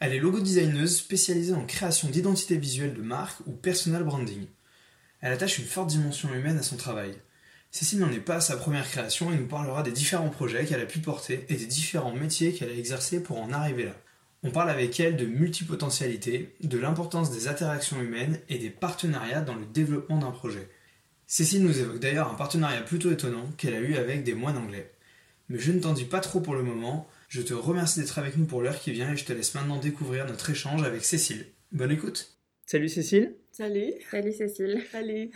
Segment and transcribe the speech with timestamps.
[0.00, 4.46] Elle est logo designeuse spécialisée en création d'identité visuelle de marque ou personal branding.
[5.20, 7.14] Elle attache une forte dimension humaine à son travail.
[7.72, 10.80] Cécile n'en est pas à sa première création et nous parlera des différents projets qu'elle
[10.80, 13.96] a pu porter et des différents métiers qu'elle a exercés pour en arriver là.
[14.44, 19.56] On parle avec elle de multipotentialité, de l'importance des interactions humaines et des partenariats dans
[19.56, 20.70] le développement d'un projet.
[21.26, 24.92] Cécile nous évoque d'ailleurs un partenariat plutôt étonnant qu'elle a eu avec des moines anglais.
[25.48, 28.36] Mais je ne t'en dis pas trop pour le moment, je te remercie d'être avec
[28.36, 31.44] nous pour l'heure qui vient et je te laisse maintenant découvrir notre échange avec Cécile.
[31.72, 32.38] Bonne écoute.
[32.64, 33.34] Salut Cécile.
[33.52, 33.92] Salut.
[34.10, 34.82] Salut Cécile.
[34.90, 35.30] Salut.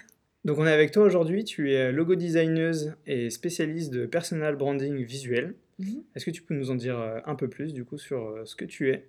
[0.44, 5.04] Donc on est avec toi aujourd'hui, tu es logo designeuse et spécialiste de personal branding
[5.04, 5.54] visuel.
[5.78, 6.02] Mhm.
[6.16, 8.44] Est-ce que tu peux nous en dire euh, un peu plus du coup sur euh,
[8.44, 9.08] ce que tu es?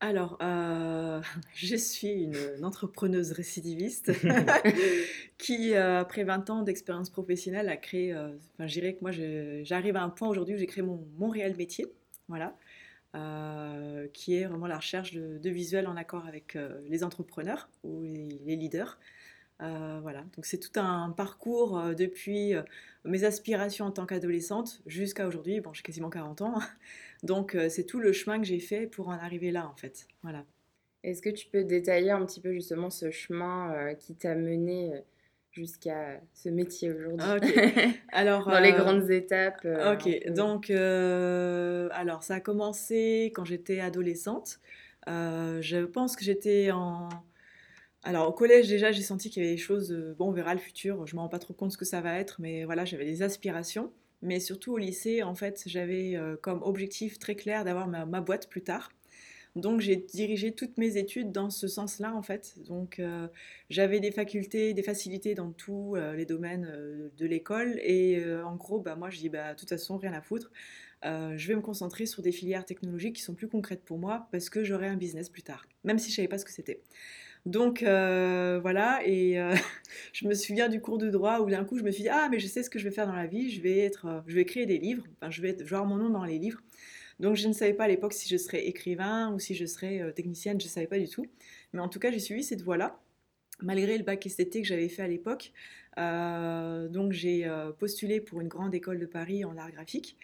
[0.00, 1.20] Alors, euh,
[1.54, 4.12] je suis une, entrepreneuse récidiviste
[5.38, 9.10] qui, après 20 ans d'expérience professionnelle, a créé, enfin, je dirais que moi,
[9.62, 11.86] j'arrive à un point aujourd'hui où j'ai créé mon, mon, réel métier,
[12.28, 12.56] voilà,
[14.12, 16.56] qui est vraiment la recherche de, de visuels en accord avec
[16.88, 18.98] les entrepreneurs ou les leaders.
[19.62, 22.62] Euh, voilà, donc c'est tout un parcours euh, depuis euh,
[23.04, 25.60] mes aspirations en tant qu'adolescente jusqu'à aujourd'hui.
[25.60, 26.58] Bon, j'ai quasiment 40 ans,
[27.22, 30.06] donc c'est tout le chemin que j'ai fait pour en arriver là, en fait.
[30.22, 30.44] Voilà.
[31.02, 34.92] Est-ce que tu peux détailler un petit peu justement ce chemin qui t'a mené
[35.50, 37.52] jusqu'à ce métier aujourd'hui?
[38.12, 39.66] Alors dans les grandes étapes.
[39.66, 44.60] ok, donc alors ça a commencé quand j'étais adolescente.
[45.06, 47.08] je pense que j'étais en
[48.02, 50.54] alors au collège déjà j'ai senti qu'il y avait des choses, euh, bon on verra
[50.54, 52.84] le futur, je me rends pas trop compte ce que ça va être, mais voilà
[52.84, 53.92] j'avais des aspirations.
[54.22, 58.48] Mais surtout au lycée en fait j'avais euh, comme objectif très clair d'avoir ma, boîte
[58.48, 58.90] plus tard.
[59.56, 62.54] Donc j'ai dirigé toutes mes études dans ce sens-là en fait.
[62.68, 63.28] Donc euh,
[63.68, 68.96] j'avais des facultés, des facilités dans tous les domaines de l'école et en gros bah
[68.96, 70.50] moi je dis bah de toute façon rien à foutre.
[71.02, 74.48] je vais me concentrer sur des filières technologiques qui sont plus concrètes pour moi parce
[74.50, 76.82] que j'aurai un business plus tard, même si je savais pas ce que c'était.
[77.46, 79.54] Donc euh, voilà, et euh,
[80.12, 82.28] je me souviens du cours de droit où d'un coup je me suis dit ah
[82.30, 84.20] mais je sais ce que je vais faire dans la vie, je vais être, euh,
[84.26, 86.60] je vais créer des livres, je vais voir mon nom dans les livres.
[87.18, 90.12] Donc je ne savais pas à l'époque si je serais écrivain ou si je serais
[90.14, 91.26] technicienne, je ne savais pas du tout.
[91.72, 92.98] Mais en tout cas j'ai suivi cette voie-là,
[93.62, 95.52] malgré le bac esthétique que j'avais fait à l'époque.
[95.96, 100.16] donc j'ai postulé pour une grande école de Paris en art graphique.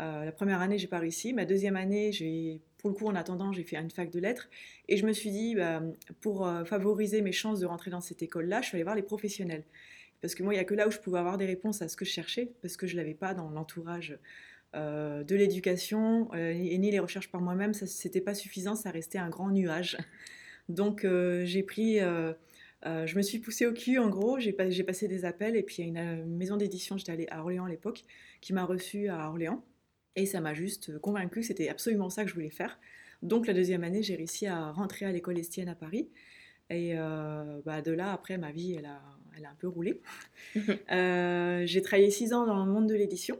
[0.00, 3.52] la première année j'ai pas réussi, ma deuxième année j'ai pour le coup, en attendant,
[3.52, 4.48] j'ai fait une fac de lettres.
[4.88, 5.82] Et je me suis dit, bah,
[6.20, 9.02] pour euh, favoriser mes chances de rentrer dans cette école-là, je suis allée voir les
[9.02, 9.64] professionnels.
[10.22, 11.88] Parce que moi, il n'y a que là où je pouvais avoir des réponses à
[11.88, 14.18] ce que je cherchais, parce que je ne l'avais pas dans l'entourage
[14.74, 17.74] euh, de l'éducation, euh, et ni les recherches par moi-même.
[17.74, 19.98] Ce n'était pas suffisant, ça restait un grand nuage.
[20.70, 21.98] Donc, j'ai pris.
[21.98, 25.92] je me suis poussée au cul, en gros, j'ai passé des appels, et puis il
[25.92, 28.04] y a une, maison d'édition, j'étais allée à Orléans à l'époque,
[28.40, 29.64] qui m'a reçue à Orléans.
[30.16, 32.78] Et ça m'a juste convaincu que c'était absolument ça que je voulais faire.
[33.22, 36.08] Donc la deuxième année, j'ai réussi à rentrer à l'école Estienne à Paris.
[36.70, 39.00] Et euh, bah, de là, après, ma vie, elle a,
[39.36, 40.00] elle a un peu roulé.
[40.90, 43.38] Euh, j'ai travaillé six ans dans le monde de l'édition.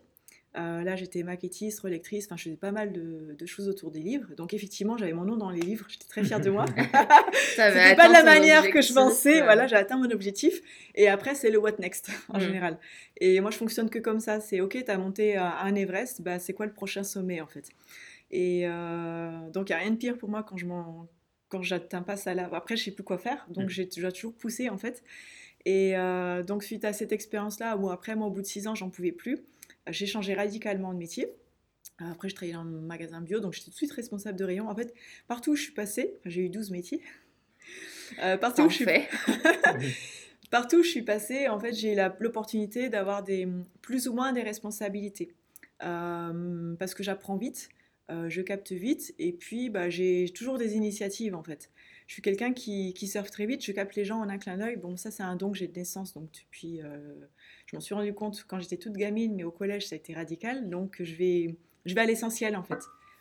[0.57, 4.35] Euh, là, j'étais maquettiste, relectrice, enfin, je faisais pas mal de, choses autour des livres.
[4.37, 6.65] Donc, effectivement, j'avais mon nom dans les livres, j'étais très fière de moi.
[7.57, 9.43] C'était pas de la manière que je pensais.
[9.43, 10.61] Voilà, j'ai atteint mon objectif.
[10.95, 12.41] Et après, c'est le what next, en mm.
[12.41, 12.79] général.
[13.21, 14.41] Et moi, je fonctionne que comme ça.
[14.41, 17.71] C'est OK, tu as monté un Everest, bah, c'est quoi le prochain sommet, en fait?
[18.31, 21.09] Et euh, donc, il n'y a rien de pire pour moi quand je m'en
[21.49, 22.49] quand j'atteins pas ça là.
[22.53, 23.71] Après, je sais plus quoi faire, donc mm.
[23.71, 25.03] j'ai toujours poussé en fait.
[25.67, 28.75] Et euh, donc, suite à cette expérience-là, ou après, moi, au bout de six ans,
[28.75, 29.41] j'en pouvais plus
[29.91, 31.29] j'ai changé radicalement de métier.
[31.99, 34.69] Après, je travaillais dans un magasin bio, donc j'étais tout de suite responsable de rayon.
[34.69, 34.95] En fait,
[35.29, 37.03] partout où je suis passée, j'ai eu 12 métiers.
[38.23, 38.87] Euh, partout, où je suis...
[40.51, 43.47] partout où je suis passée, en fait, j'ai eu l'opportunité d'avoir des,
[43.83, 45.35] plus ou moins des responsabilités.
[45.83, 47.80] Euh, parce que j'apprends vite, euh,
[48.29, 51.71] je capte vite, et puis bah, j'ai toujours des initiatives, en fait.
[52.07, 54.57] Je suis quelqu'un qui, qui surfe très vite, je capte les gens en un clin
[54.57, 54.77] d'œil.
[54.77, 56.81] Bon, ça, c'est un don que j'ai de naissance, donc depuis
[57.71, 60.13] je m'en suis rendu compte quand j'étais toute gamine, mais au collège, ça a été
[60.13, 60.69] radical.
[60.69, 62.81] Donc, je vais, je vais à l'essentiel, en fait.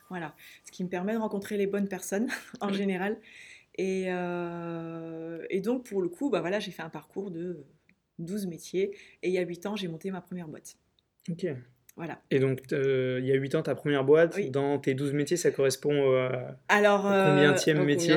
[0.09, 0.35] Voilà.
[0.65, 3.19] Ce qui me permet de rencontrer les bonnes personnes, en général.
[3.75, 7.63] Et, euh, et, donc, pour le coup, bah voilà, j'ai fait un parcours de
[8.17, 8.97] 12 métiers.
[9.21, 10.77] Et il y a 8 ans, j'ai monté ma première boîte.
[11.29, 11.45] Ok.
[11.99, 12.17] Voilà.
[12.31, 15.51] Et donc, il y a 8 ans, ta première boîte, dans tes 12 métiers, ça
[15.51, 15.91] correspond
[16.69, 18.13] alors, au combien euh, métier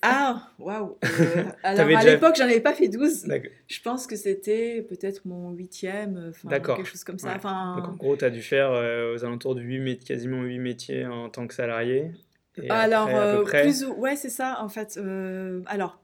[0.00, 0.96] Ah, waouh
[1.62, 3.28] Alors, à l'époque, j'en avais pas fait 12.
[3.68, 7.34] Je pense que c'était peut-être mon huitième, quelque chose comme ça.
[7.36, 7.76] Enfin...
[7.76, 11.28] Donc, en gros, tu as dû faire aux alentours de 8 quasiment 8 métiers en
[11.28, 12.12] tant que salarié.
[12.70, 13.10] alors,
[13.44, 13.92] plus ou...
[14.00, 14.98] ouais, c'est ça, en fait.
[15.66, 16.00] alors,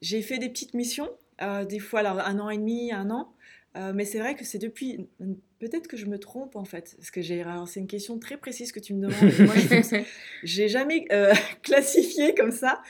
[0.00, 1.10] j'ai fait des petites missions,
[1.68, 3.32] des fois, alors un an et demi, un an.
[3.74, 5.08] Mais c'est vrai que c'est depuis
[5.60, 7.44] Peut-être que je me trompe en fait, parce que j'ai.
[7.66, 9.46] c'est une question très précise que tu me demandes.
[9.46, 10.02] Moi, je
[10.42, 12.80] j'ai jamais euh, classifié comme ça.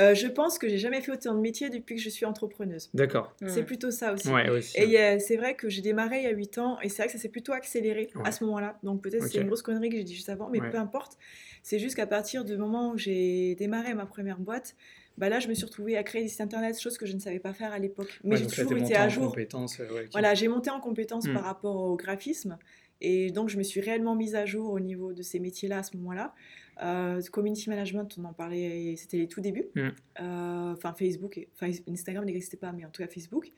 [0.00, 2.90] Euh, je pense que j'ai jamais fait autant de métiers depuis que je suis entrepreneuse.
[2.94, 3.32] D'accord.
[3.46, 4.28] C'est plutôt ça aussi.
[4.74, 7.12] Et c'est vrai que j'ai démarré il y a 8 ans, et c'est vrai que
[7.12, 8.76] ça s'est plutôt accéléré à ce moment-là.
[8.82, 11.16] Donc peut-être c'est une grosse connerie que j'ai dit juste avant, mais peu importe.
[11.62, 14.74] C'est juste qu'à partir du moment où j'ai démarré ma première boîte,
[15.18, 17.18] bah là, je me suis retrouvée à créer des sites internet, chose que je ne
[17.18, 18.20] savais pas faire à l'époque.
[18.22, 19.34] Mais j'ai toujours été à jour.
[19.36, 21.46] Euh, voilà, j'ai monté en compétences par hmm.
[21.46, 22.58] rapport au graphisme.
[23.00, 25.82] Et donc, je me suis réellement mise à jour au niveau de ces métiers-là à
[25.82, 26.34] ce moment-là.
[26.82, 29.68] Euh, community management, on en parlait, c'était les tout débuts.
[29.74, 29.88] Hmm.
[30.20, 33.52] Euh, enfin, Facebook, enfin, Instagram n'existait pas, mais en tout cas Facebook.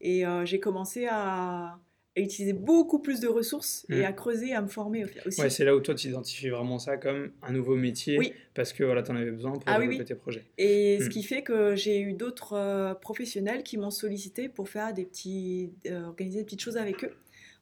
[0.00, 1.78] Et j'ai commencé à,
[2.16, 4.04] à utiliser beaucoup plus de ressources et mm.
[4.04, 5.40] à creuser, à me former aussi.
[5.40, 8.32] Ouais, c'est là où toi tu identifies vraiment ça comme un nouveau métier oui.
[8.54, 10.44] parce que voilà, tu en avais besoin pour ah, développer tes projets.
[10.56, 11.08] Et ce mm.
[11.08, 15.72] qui fait que j'ai eu d'autres euh, professionnels qui m'ont sollicité pour faire des petits,
[15.86, 17.12] euh, organiser des petites choses avec eux.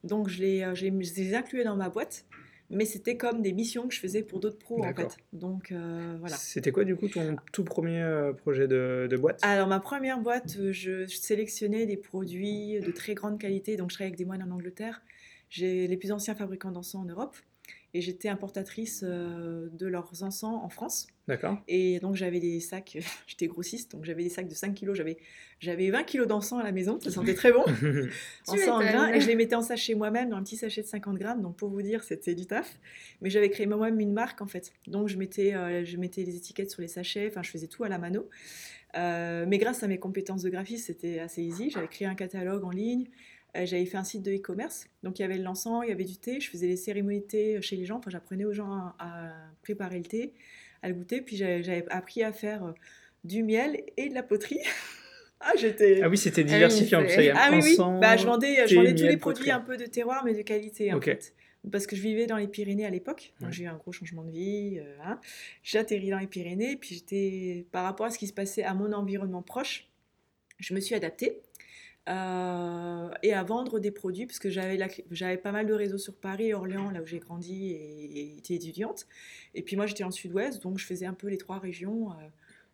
[0.05, 2.27] Donc je les, euh, je les ai inclus dans ma boîte
[2.73, 5.17] mais c'était comme des missions que je faisais pour d'autres pros en fait.
[5.33, 6.37] Donc euh, voilà.
[6.37, 9.39] C'était quoi du coup ton tout premier euh, projet de, de boîte?
[9.43, 13.97] Alors ma première boîte, euh, je, sélectionnais des produits de très grande qualité, donc je
[13.97, 15.03] travaillais avec des moines en Angleterre.
[15.51, 17.37] J'ai les plus anciens fabricants d'encens en Europe
[17.95, 21.09] et j'étais importatrice euh, de leurs encens en France.
[21.29, 21.59] D'accord.
[21.69, 25.19] Et donc j'avais des sacs, j'étais grossiste, donc j'avais des sacs de 5 kilos, j'avais,
[25.61, 27.65] j'avais 20 kilos d'encens à la maison, ça sentait très bon.
[28.49, 30.87] encens en grains, et je les mettais en sachet moi-même, dans un petit sachet de
[30.87, 32.79] 50 grammes, donc pour vous dire, c'était du taf.
[33.21, 34.73] Mais j'avais créé moi-même une marque en fait.
[34.87, 37.85] Donc je mettais, euh, je mettais les étiquettes sur les sachets, enfin je faisais tout
[37.85, 38.29] à la mano.
[38.95, 41.71] Euh, mais grâce à mes compétences de graphiste, c'était assez easy.
[41.71, 43.07] J'avais créé un catalogue en ligne,
[43.55, 44.87] j'avais fait un site de e-commerce.
[45.03, 46.41] Donc il y avait le l'encens, il y avait du thé.
[46.41, 47.99] Je faisais les cérémonies de thé chez les gens.
[47.99, 49.33] Enfin, j'apprenais aux gens à,
[49.63, 50.33] préparer le thé,
[50.83, 51.21] à le goûter.
[51.21, 52.73] Puis j'avais appris à faire euh,
[53.25, 54.61] du miel et de la poterie.
[55.41, 56.01] ah, j'étais.
[56.03, 57.31] Ah oui, c'était diversifié en plus.
[57.35, 57.77] Ah oui, oui.
[58.01, 60.93] Bah, je vendais, je vendais tous les produits un peu de terroir, mais de qualité
[60.93, 61.35] en fait.
[61.71, 63.35] Parce que je vivais dans les Pyrénées à l'époque.
[63.51, 64.81] J'ai eu un gros changement de vie.
[64.81, 65.21] Euh, hein.
[65.63, 66.77] J'ai atterri dans les Pyrénées.
[66.77, 69.89] Puis j'étais, par rapport à ce qui se passait à mon environnement proche,
[70.59, 71.41] je me suis adaptée.
[72.09, 76.53] Euh, et à vendre des produits, parce que j'avais, pas mal de réseaux sur Paris
[76.53, 79.07] Orléans, là où j'ai grandi et, été étudiante.
[79.55, 82.15] Et puis moi, j'étais en sud-ouest, donc je faisais un peu les trois régions euh,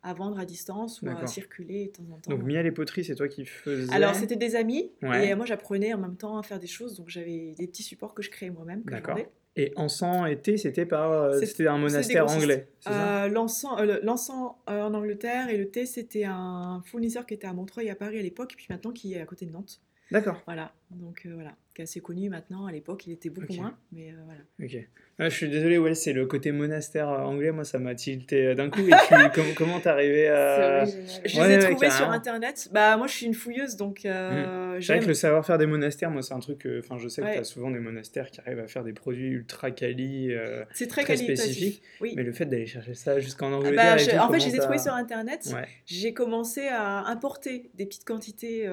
[0.03, 2.31] à vendre à distance ou à circuler de temps en temps.
[2.31, 5.93] Donc miel et poterie, c'est toi qui faisais Alors, c'était des amis, et moi, j'apprenais
[5.93, 8.51] en même temps à faire des choses, donc j'avais des petits supports que je créais
[8.51, 9.19] moi-même, D'accord.
[9.59, 12.69] Et encens et thé, c'était par, euh, c'était un monastère anglais.
[12.89, 17.91] Euh, l'encens, euh, en Angleterre et le thé, c'était un fournisseur qui était à Montreuil
[17.91, 19.81] à Paris à l'époque, puis maintenant qui est à côté de Nantes.
[20.13, 20.41] D'accord.
[20.47, 22.67] Voilà, donc voilà, qui est assez connu maintenant.
[22.67, 24.41] À l'époque, il était beaucoup moins, mais voilà.
[24.61, 24.85] Ok.
[25.21, 28.55] Ah, je suis désolé, ouais, c'est le côté monastère anglais, moi ça m'a tilté euh,
[28.55, 28.81] d'un coup.
[28.81, 28.91] Et
[29.35, 30.85] comment comment t'es arrivé à.
[30.85, 32.69] Je les ai trouvés sur internet.
[32.73, 34.05] Bah, moi je suis une fouilleuse donc.
[34.05, 34.81] Euh, hmm.
[34.81, 36.69] C'est vrai que le savoir-faire des monastères, moi c'est un truc.
[36.81, 39.29] Enfin, je sais que tu as souvent des monastères qui arrivent à faire des produits
[39.29, 40.33] ultra quali.
[40.33, 41.81] Euh, c'est très, très spécifiques.
[42.01, 42.15] Oui.
[42.17, 43.97] Mais le fait d'aller chercher ça jusqu'en ah Angleterre.
[43.97, 45.49] Bah, en fait, je les ai trouvés sur internet.
[45.87, 48.69] J'ai commencé à importer des petites quantités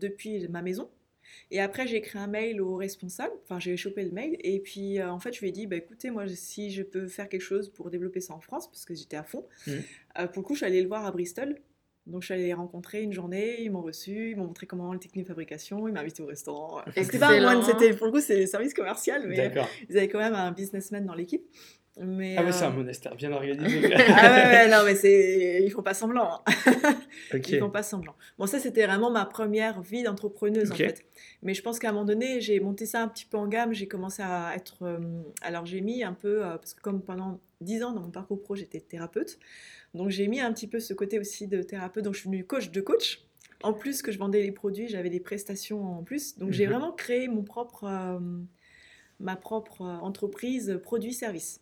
[0.00, 0.88] depuis ma maison.
[1.52, 4.98] Et après, j'ai écrit un mail au responsable, enfin, j'ai chopé le mail, et puis
[4.98, 7.42] euh, en fait, je lui ai dit, bah, écoutez, moi, si je peux faire quelque
[7.42, 9.70] chose pour développer ça en France, parce que j'étais à fond, mmh.
[10.18, 11.58] euh, pour le coup, je suis allée le voir à Bristol.
[12.06, 14.92] Donc, je suis allée les rencontrer une journée, ils m'ont reçu, ils m'ont montré comment
[14.94, 16.80] les techniques de fabrication, ils m'ont invité au restaurant.
[16.96, 19.52] C'était pas moi, c'était pour le coup, c'est service commercial, mais
[19.90, 21.44] ils avaient quand même un businessman dans l'équipe.
[22.00, 23.94] Mais, ah, mais c'est un euh, monastère bien organisé.
[23.94, 25.62] ah ouais, non, mais c'est...
[25.62, 26.40] ils font pas semblant.
[26.46, 26.94] Hein.
[27.34, 28.14] Ils font pas semblant.
[28.38, 31.04] Bon, ça, c'était vraiment ma première vie d'entrepreneuse, en fait.
[31.42, 33.74] Mais je pense qu'à un moment donné, j'ai monté ça un petit peu en gamme.
[33.74, 34.82] J'ai commencé à être.
[34.82, 34.98] Euh,
[35.42, 36.44] alors, j'ai mis un peu.
[36.44, 39.38] Euh, parce que, comme pendant 10 ans dans mon parcours pro, j'étais thérapeute.
[39.92, 42.04] Donc, j'ai mis un petit peu ce côté aussi de thérapeute.
[42.04, 43.22] Donc, je suis devenue coach de coach.
[43.62, 46.38] En plus que je vendais les produits, j'avais des prestations en plus.
[46.38, 46.72] Donc, j'ai mhm.
[46.72, 48.18] vraiment créé mon propre,
[49.20, 51.61] ma propre entreprise produit-service.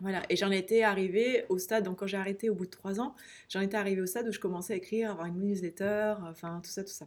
[0.00, 3.00] Voilà, et j'en étais arrivée au stade, donc quand j'ai arrêté au bout de trois
[3.00, 3.14] ans,
[3.48, 6.70] j'en étais arrivée au stade où je commençais à écrire, avoir une newsletter, enfin tout
[6.70, 7.06] ça, tout ça.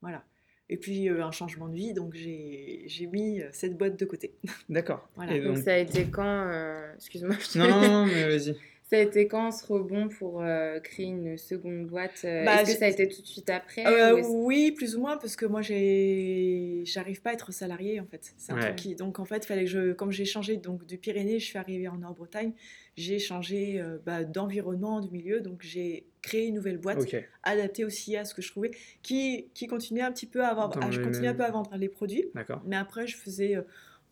[0.00, 0.24] Voilà.
[0.70, 4.34] Et puis un changement de vie, donc j'ai mis euh, cette boîte de côté.
[4.68, 5.08] D'accord.
[5.16, 5.38] Voilà.
[5.38, 5.58] donc...
[5.58, 7.36] ça a été quand euh, Excuse-moi.
[7.56, 8.56] Non, non, non, mais vas-y.
[8.94, 12.74] Ça a été quand ce rebond pour euh, créer une seconde boîte euh, bah, Est-ce
[12.74, 15.46] que ça a été tout de suite après euh, Oui, plus ou moins, parce que
[15.46, 18.32] moi, j'arrive pas à être salarié en fait.
[18.36, 18.94] C'est un truc qui...
[18.94, 21.88] Donc en fait, fallait que je, comme j'ai changé donc du Pyrénées, je suis arrivée
[21.88, 22.52] en Nord-Bretagne,
[22.96, 27.04] j'ai changé bah, d'environnement, de milieu, donc j'ai créé une nouvelle boîte
[27.42, 28.70] adaptée aussi à ce que je trouvais,
[29.02, 31.88] qui, qui continuait un petit peu à avoir, je continuais un peu à vendre les
[31.88, 32.26] produits,
[32.64, 33.56] mais après je faisais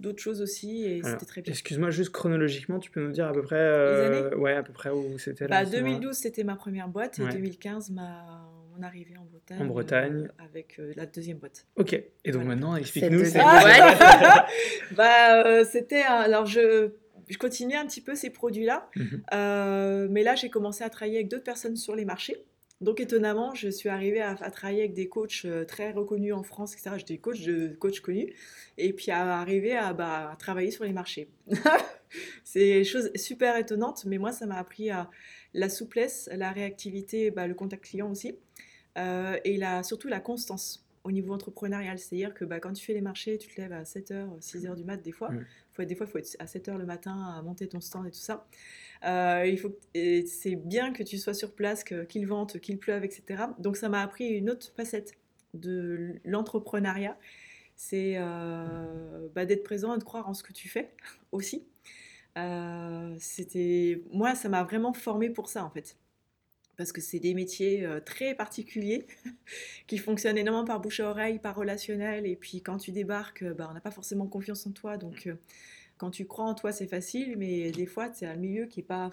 [0.02, 1.52] d'autres choses aussi et c'était très bien.
[1.52, 4.90] Excuse-moi, juste chronologiquement, tu peux nous dire à peu près, euh, ouais, à peu près
[4.90, 9.60] où c'était bah, 2012, c'était ma première boîte et 2015, ma mon arrivée en Bretagne.
[9.60, 10.28] En Bretagne.
[10.28, 11.66] Euh, avec euh, la deuxième boîte.
[11.76, 11.92] Ok.
[12.24, 13.22] Et donc maintenant, explique-nous.
[13.36, 14.46] Ah,
[14.96, 16.90] bah, c'était alors je
[17.28, 20.08] je continuais un petit peu ces produits-là, mhm.
[20.10, 22.44] mais là j'ai commencé à travailler avec d'autres personnes sur les marchés.
[22.82, 26.74] Donc étonnamment, je suis arrivée à, travailler avec des coachs euh, très reconnus en France,
[26.74, 26.96] etc.
[26.98, 28.34] J'étais coach de coach connus,
[28.76, 31.28] et puis à arriver à, bah, travailler sur les marchés.
[32.44, 35.08] c'est une chose super étonnante, mais moi ça m'a appris à
[35.54, 38.36] la souplesse, la réactivité, bah, le contact client aussi,
[38.98, 41.98] euh, et surtout la constance au niveau entrepreneurial.
[41.98, 44.84] C'est-à-dire que bah, quand tu fais les marchés, tu te lèves à 7h, 6h du
[44.84, 45.30] mat des fois.
[45.72, 48.10] Faut, des fois, il faut être à 7h le matin à monter ton stand et
[48.10, 48.46] tout ça.
[49.04, 53.44] Euh, il faut, c'est bien que tu sois sur place, qu'il vente, qu'il pleuve, etc.
[53.58, 55.14] Donc ça m'a appris une autre facette
[55.54, 57.18] de l'entrepreneuriat,
[57.76, 60.94] c'est euh, bah, d'être présent et de croire en ce que tu fais
[61.30, 61.66] aussi.
[62.38, 65.98] Euh, c'était moi, ça m'a vraiment formé pour ça en fait,
[66.82, 69.06] parce que c'est des métiers très particuliers
[69.86, 73.68] qui fonctionnent énormément par bouche à oreille, par relationnel, et puis quand tu débarques, bah,
[73.70, 75.28] on n'a pas forcément confiance en toi, donc
[76.02, 78.82] quand tu crois en toi, c'est facile, mais des fois, c'est un milieu qui est
[78.82, 79.12] pas.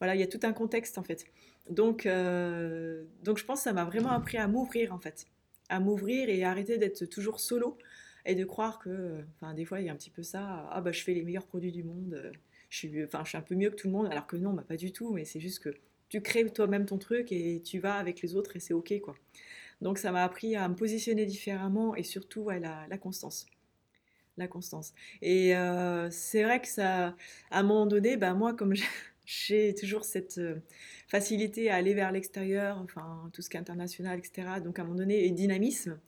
[0.00, 1.26] Voilà, il y a tout un contexte en fait.
[1.68, 5.26] Donc, euh, donc je pense que ça m'a vraiment appris à m'ouvrir en fait,
[5.68, 7.76] à m'ouvrir et arrêter d'être toujours solo
[8.24, 10.66] et de croire que, enfin, des fois, il y a un petit peu ça.
[10.70, 12.32] Ah bah, je fais les meilleurs produits du monde.
[12.70, 14.54] Je suis, enfin, je suis un peu mieux que tout le monde, alors que non,
[14.54, 15.12] bah, pas du tout.
[15.12, 15.74] Mais c'est juste que
[16.12, 19.14] tu crées toi-même ton truc et tu vas avec les autres et c'est ok quoi.
[19.80, 23.46] Donc ça m'a appris à me positionner différemment et surtout à la constance
[24.36, 24.94] la constance.
[25.20, 27.14] Et euh, c'est vrai que ça,
[27.50, 28.74] à un moment donné, bah, moi, comme
[29.26, 30.56] j'ai toujours cette euh,
[31.08, 34.84] facilité à aller vers l'extérieur, enfin, tout ce qui est international, etc., donc à un
[34.84, 35.98] moment donné, et dynamisme,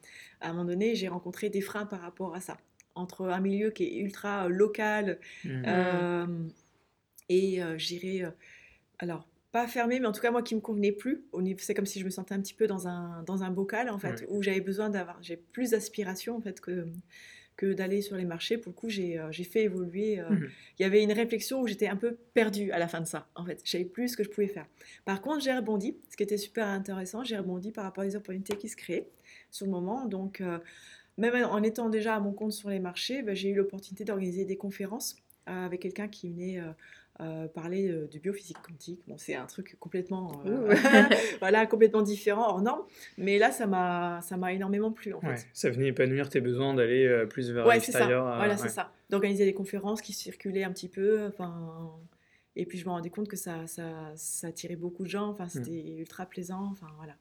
[0.40, 2.58] à un moment donné, j'ai rencontré des freins par rapport à ça.
[2.96, 5.62] Entre un milieu qui est ultra local mmh.
[5.66, 6.26] euh,
[7.28, 8.32] et j'irais,
[9.00, 11.22] alors, pas fermé, mais en tout cas, moi qui me convenait plus.
[11.58, 14.00] C'est comme si je me sentais un petit peu dans un, dans un bocal, en
[14.00, 16.88] fait, où j'avais besoin d'avoir, j'ai plus d'aspiration, en fait, que
[17.56, 18.58] que d'aller sur les marchés.
[18.58, 20.18] Pour le coup, j'ai euh, fait évoluer.
[20.18, 20.48] Euh, mmh
[20.80, 23.28] il y avait une réflexion où j'étais un peu perdue à la fin de ça,
[23.36, 23.60] en fait.
[23.64, 24.66] Je savais plus ce que je pouvais faire.
[25.04, 27.22] Par contre, j'ai rebondi, ce qui était super intéressant.
[27.22, 29.08] J'ai rebondi par rapport aux opportunités qui se créaient
[29.52, 30.04] sur le moment.
[30.06, 30.58] Donc, euh,
[31.16, 34.44] même en étant déjà à mon compte sur les marchés, bah, j'ai eu l'opportunité d'organiser
[34.44, 35.14] des conférences
[35.46, 36.60] avec quelqu'un qui venait
[37.20, 39.00] euh, parler euh, du biophysique quantique.
[39.06, 40.74] Bon, c'est un truc complètement, euh,
[41.38, 42.82] voilà, complètement différent, hors norme.
[43.18, 45.46] Mais là, ça m'a, ça m'a énormément plu en fait.
[45.52, 48.24] Ça venait épanouir tes besoins d'aller plus vers l'extérieur.
[48.36, 48.92] Voilà, c'est ça.
[49.10, 51.26] D'organiser des conférences qui circulaient un petit peu.
[51.26, 51.92] Enfin,
[52.56, 55.28] et puis je me rendais compte que ça, ça, ça attirait beaucoup de gens.
[55.28, 55.50] Enfin, mmh.
[55.50, 56.68] c'était ultra plaisant.
[56.72, 57.14] Enfin, voilà.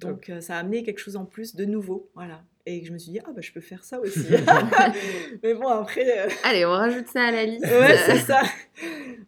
[0.00, 2.44] Donc ça a amené quelque chose en plus de nouveau, voilà.
[2.68, 4.18] Et je me suis dit, ah bah je peux faire ça aussi.
[5.42, 6.26] Mais bon, après...
[6.26, 7.64] Euh, Allez, on rajoute ça à la liste.
[7.64, 8.42] ouais, c'est ça.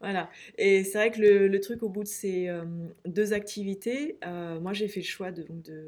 [0.01, 0.29] voilà.
[0.59, 2.65] Et c'est vrai que le, le, truc au bout de ces euh,
[3.07, 5.87] deux activités, euh, moi j'ai fait le choix de, de,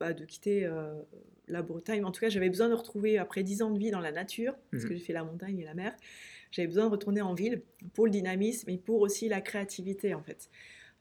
[0.00, 0.70] bah, de quitter
[1.48, 2.02] la Bretagne.
[2.04, 4.54] En tout cas, j'avais besoin de retrouver, après dix ans de vie dans la nature,
[4.70, 4.98] parce que mhm.
[4.98, 5.94] j'ai fait la montagne et la mer,
[6.50, 7.60] j'avais besoin de retourner en ville
[7.92, 10.48] pour le dynamisme et pour aussi la créativité en fait.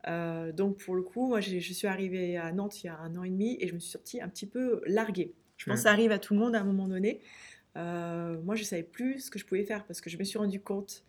[0.08, 3.24] Donc pour le coup, moi je suis arrivée à Nantes il y a un an
[3.24, 5.34] et demi et je me suis sortie un petit peu larguée.
[5.58, 7.22] Je pense que ça arrive à tout le monde à un moment donné.
[7.78, 10.24] Euh, moi, je ne savais plus ce que je pouvais faire parce que je me
[10.24, 11.04] suis rendu compte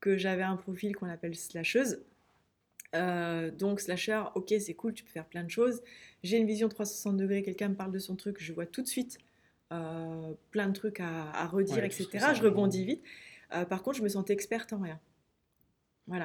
[0.00, 2.02] que j'avais un profil qu'on appelle slasheuse.
[2.94, 5.82] Euh, donc, slasher, ok, c'est cool, tu peux faire plein de choses.
[6.22, 8.88] J'ai une vision 360 degrés, quelqu'un me parle de son truc, je vois tout de
[8.88, 9.18] suite
[9.72, 12.08] euh, plein de trucs à, redire, etc.
[12.34, 13.02] Je rebondis vite.
[13.68, 15.00] par contre, je me sentais experte en rien.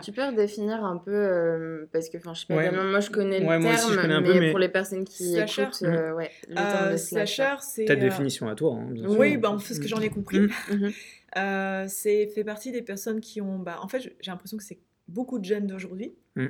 [0.01, 3.45] Tu peux redéfinir un peu, euh, parce que je sais pas moi je connais le
[3.45, 7.55] terme, mais, pour les personnes qui écoutent, euh, ouais, le terme de slasher.
[7.61, 7.85] c'est...
[7.85, 9.19] Ta euh, définition à toi, hein, bien sûr.
[9.19, 10.39] Oui, bah, c'est ce que j'en ai compris.
[10.39, 10.49] Mm.
[10.71, 11.87] Mm-hmm.
[11.89, 13.59] c'est fait partie des personnes qui ont...
[13.59, 16.47] Bah, en fait, j'ai l'impression que c'est beaucoup de jeunes d'aujourd'hui, mm.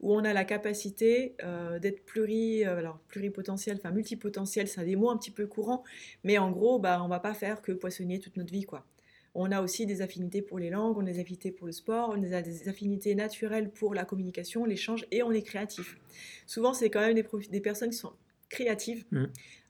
[0.00, 1.36] où on a la capacité
[1.80, 5.84] d'être pluri, alors pluripotentiel, enfin multipotentiel, c'est des mots un petit peu courants,
[6.24, 8.84] mais en gros, bah, on va pas faire que poissonnier toute notre vie, quoi.
[9.34, 12.14] On a aussi des affinités pour les langues, on a des affinités pour le sport,
[12.16, 15.96] on a des affinités naturelles pour la communication, l'échange, et on est créatif.
[16.46, 18.12] Souvent, c'est quand même des, des, personnes qui sont
[18.48, 19.26] créatives, mmh.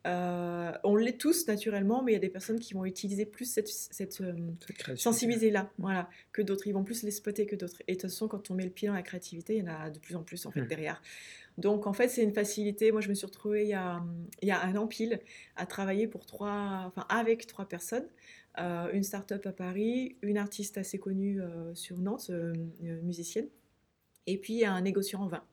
[0.07, 3.45] Euh, on l'est tous naturellement, mais il y a des personnes qui vont utiliser plus
[3.45, 4.35] cette, cette, euh,
[4.97, 6.67] sensibilité-là voilà, que d'autres.
[6.67, 7.83] Ils vont plus les spotter que d'autres.
[7.88, 9.75] Et de toute façon, quand on met le pied dans la créativité, il y en
[9.75, 10.67] a de plus en plus en fait, mmh.
[10.67, 11.03] derrière.
[11.59, 12.93] Donc en fait, c'est une facilité.
[12.93, 14.03] Moi, je me suis retrouvée il y a,
[14.41, 15.21] il y a un an pile
[15.57, 18.07] à travailler pour trois, enfin, avec trois personnes.
[18.61, 21.41] Euh, une start-up à Paris, une artiste assez connue
[21.75, 22.31] sur Nantes,
[22.81, 23.49] musicienne,
[24.27, 25.45] et puis un négociant en vin.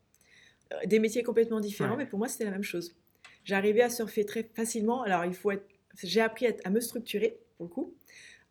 [0.85, 2.95] Des métiers complètement différents, mais pour moi, c'était la même chose.
[3.45, 5.03] J'arrivais à surfer très facilement.
[5.03, 5.65] Alors, il faut être.
[6.03, 7.93] J'ai appris à, me structurer, pour le coup.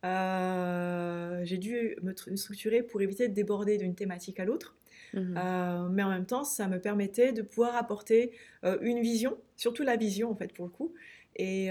[0.05, 4.77] Euh, j'ai dû me structurer pour éviter de déborder d'une thématique à l'autre.
[5.13, 8.33] Mmh euh, mais en même temps, ça me permettait de pouvoir apporter
[8.65, 10.95] euh, une vision, surtout la vision en fait pour le coup.
[11.37, 11.71] Et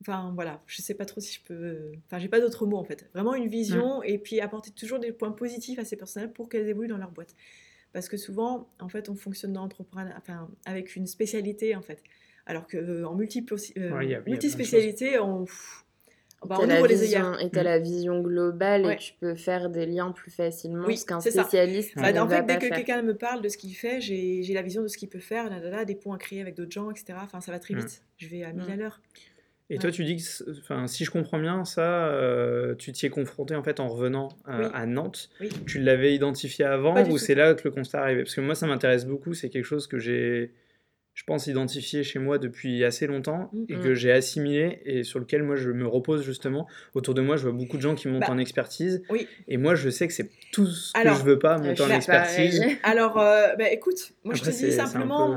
[0.00, 1.92] enfin voilà, je sais pas trop si je peux.
[2.06, 3.08] Enfin, j'ai pas d'autres mots en fait.
[3.14, 4.04] Vraiment une vision mmh.
[4.04, 7.10] et puis apporter toujours des points positifs à ces personnels pour qu'elles évoluent dans leur
[7.10, 7.34] boîte.
[7.92, 12.02] Parce que souvent, en fait, on fonctionne dans l'entrepreneuriat enfin, avec une spécialité, en fait.
[12.44, 15.46] Alors qu'en euh, multiple, euh, multispécialité, on,
[16.44, 19.70] bah, on ouvre les vision, Et tu as la vision globale et tu peux faire
[19.70, 21.96] des liens plus facilement oui, qu'un spécialiste.
[21.96, 24.82] Bah, en fait, dès que quelqu'un me parle de ce qu'il fait, j'ai la vision
[24.82, 27.18] de ce qu'il peut faire, là, là, des points à créer avec d'autres gens, etc.
[27.22, 27.78] Enfin, ça va très mm.
[27.78, 28.02] vite.
[28.18, 28.70] Je vais à 1000 mm.
[28.70, 29.00] à l'heure.
[29.68, 33.10] Et toi, tu dis que, enfin, si je comprends bien, ça, euh, tu t'y es
[33.10, 35.28] confronté en fait en revenant à, Nantes.
[35.66, 38.22] Tu l'avais identifié avant ou c'est là que le constat est arrivé?
[38.22, 39.34] Parce que moi, ça m'intéresse beaucoup.
[39.34, 40.52] C'est quelque chose que j'ai,
[41.14, 45.42] je pense, identifié chez moi depuis assez longtemps et que j'ai assimilé et sur lequel
[45.42, 46.68] moi je me repose justement.
[46.94, 49.02] Autour de moi, je vois beaucoup de gens qui montent bah, en expertise.
[49.48, 52.62] Et moi, je sais que c'est tout ce que je veux pas monter en expertise.
[52.84, 55.28] Alors, euh, bah, écoute, moi, je te dis simplement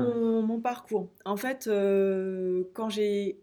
[0.42, 1.08] mon, parcours.
[1.24, 3.38] En fait, euh, quand j'ai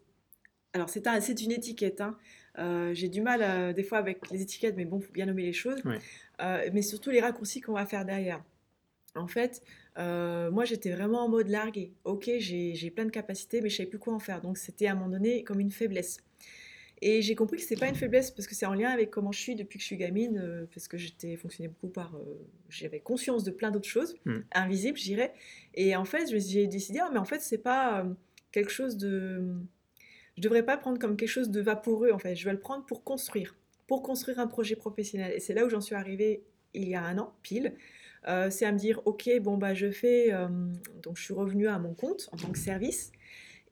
[0.78, 2.02] alors, c'est un, une étiquette.
[2.02, 2.16] Hein.
[2.60, 5.26] Euh, j'ai du mal euh, des fois avec les étiquettes, mais bon, il faut bien
[5.26, 5.82] nommer les choses.
[6.40, 8.44] Euh, mais surtout les raccourcis qu'on va faire derrière.
[9.16, 9.64] En fait,
[9.98, 11.94] moi, j'étais vraiment en mode largué.
[12.04, 14.42] Ok, j'ai plein de capacités, mais je savais plus quoi en faire.
[14.42, 16.20] Donc, c'était à un moment donné comme une faiblesse.
[17.02, 19.12] Et j'ai compris que ce n'était pas une faiblesse parce que c'est en lien avec
[19.12, 22.16] comment je suis depuis que je suis gamine, parce que j'étais fonctionnais beaucoup par,
[22.70, 24.38] j'avais conscience de plein d'autres choses, mmh.
[24.54, 25.34] invisibles, j'irais.
[25.74, 28.06] Et en fait, j'ai décidé, ah, mais en fait, c'est pas
[28.52, 29.56] quelque chose de
[30.38, 32.36] je devrais pas prendre comme quelque chose de vaporeux en fait.
[32.36, 33.56] Je vais le prendre pour construire,
[33.88, 35.34] pour construire un projet professionnel.
[35.36, 37.74] Et c'est là où j'en suis arrivée il y a un an pile.
[38.28, 40.48] Euh, c'est à me dire ok bon bah je fais euh,
[41.02, 43.12] donc je suis revenue à mon compte en tant que service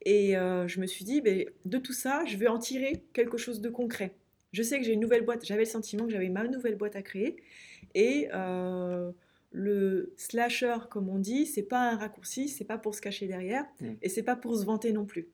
[0.02, 3.38] et euh, je me suis dit ben, de tout ça je vais en tirer quelque
[3.38, 4.14] chose de concret.
[4.52, 5.44] Je sais que j'ai une nouvelle boîte.
[5.44, 7.36] J'avais le sentiment que j'avais ma nouvelle boîte à créer
[7.94, 8.28] et
[9.52, 13.64] le slasher, comme on dit, c'est pas un raccourci, c'est pas pour se cacher derrière,
[13.80, 13.86] mmh.
[14.02, 15.28] et c'est pas pour se vanter non plus.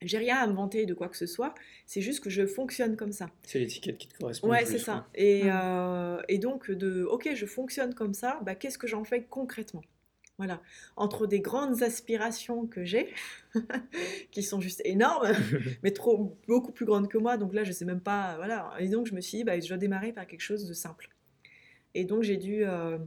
[0.00, 2.96] J'ai rien à me vanter de quoi que ce soit, c'est juste que je fonctionne
[2.96, 3.30] comme ça.
[3.42, 4.48] C'est l'étiquette qui te correspond.
[4.48, 5.08] Ouais, c'est ça.
[5.14, 9.24] Et, euh, et, donc, de OK, je fonctionne comme ça, bah, qu'est-ce que j'en fais
[9.24, 9.82] concrètement?
[10.36, 10.62] Voilà.
[10.94, 13.12] Entre des grandes aspirations que j'ai,
[14.30, 15.32] qui sont juste énormes,
[15.82, 18.36] mais trop, beaucoup plus grandes que moi, donc là, je sais même pas.
[18.36, 18.72] Voilà.
[18.78, 21.08] Et donc, je me suis dit, bah, je dois démarrer par quelque chose de simple.
[21.94, 22.98] Et donc, j'ai dû euh,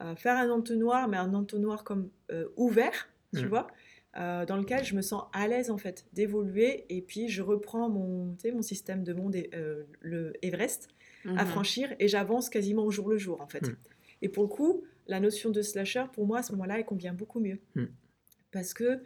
[0.00, 2.10] euh, faire un entonnoir, mais un entonnoir comme
[2.56, 3.48] ouvert, tu mmh.
[3.48, 3.68] vois
[4.18, 7.88] euh, dans lequel je me sens à l'aise en fait d'évoluer et puis je reprends
[7.88, 10.88] mon, mon système de monde, euh, le Everest,
[11.24, 11.46] à mhm.
[11.46, 13.68] franchir et j'avance quasiment au jour le jour en fait.
[13.68, 13.76] Hmm.
[14.20, 17.12] Et pour le coup, la notion de slasher, pour moi, à ce moment-là, elle convient
[17.12, 17.58] beaucoup mieux.
[17.74, 17.86] Hmm.
[18.50, 19.00] Parce que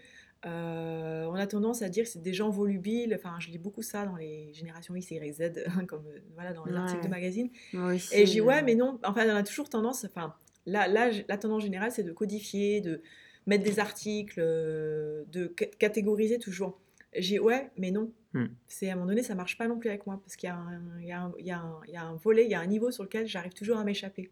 [0.45, 3.15] euh, on a tendance à dire que c'est des gens volubiles.
[3.15, 6.75] Enfin, je lis beaucoup ça dans les générations X, Y, Z, comme voilà, dans les
[6.75, 7.49] articles de magazine.
[7.75, 8.99] et je dis, ouais, mais non.
[9.05, 10.05] Enfin, on a toujours tendance.
[10.05, 10.35] Enfin,
[10.67, 13.03] là, là la tendance générale, c'est de codifier, de,
[13.47, 16.81] mettre des articles, euh, de catégoriser toujours.
[17.15, 18.13] J'ai ouais, mais non.
[18.33, 18.47] Hmm.
[18.67, 21.07] C'est à un moment donné, ça marche pas non plus avec moi parce qu'il y,
[21.07, 23.79] y, y, y, a un volet, il y a un niveau sur lequel j'arrive toujours
[23.79, 24.31] à m'échapper.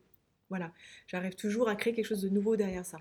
[0.50, 0.72] Voilà,
[1.06, 2.98] j'arrive toujours à créer quelque chose de nouveau derrière ça.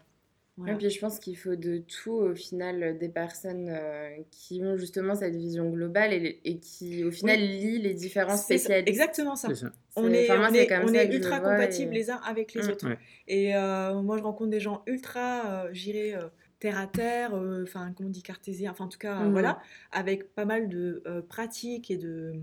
[0.67, 4.77] Et puis je pense qu'il faut de tout au final des personnes euh, qui ont
[4.77, 8.87] justement cette vision globale et, qui au final lient les différents spécialistes.
[8.87, 9.47] Exactement ça.
[9.95, 12.87] On est, on est, on est ultra compatibles les uns avec les mmh, autres.
[13.27, 16.13] Et euh, moi je rencontre des gens ultra, euh, j'irais
[16.59, 19.31] terre à terre, enfin comment on dit cartésien, enfin en tout cas mmh.
[19.31, 19.59] voilà,
[19.91, 22.35] avec pas mal de pratiques et de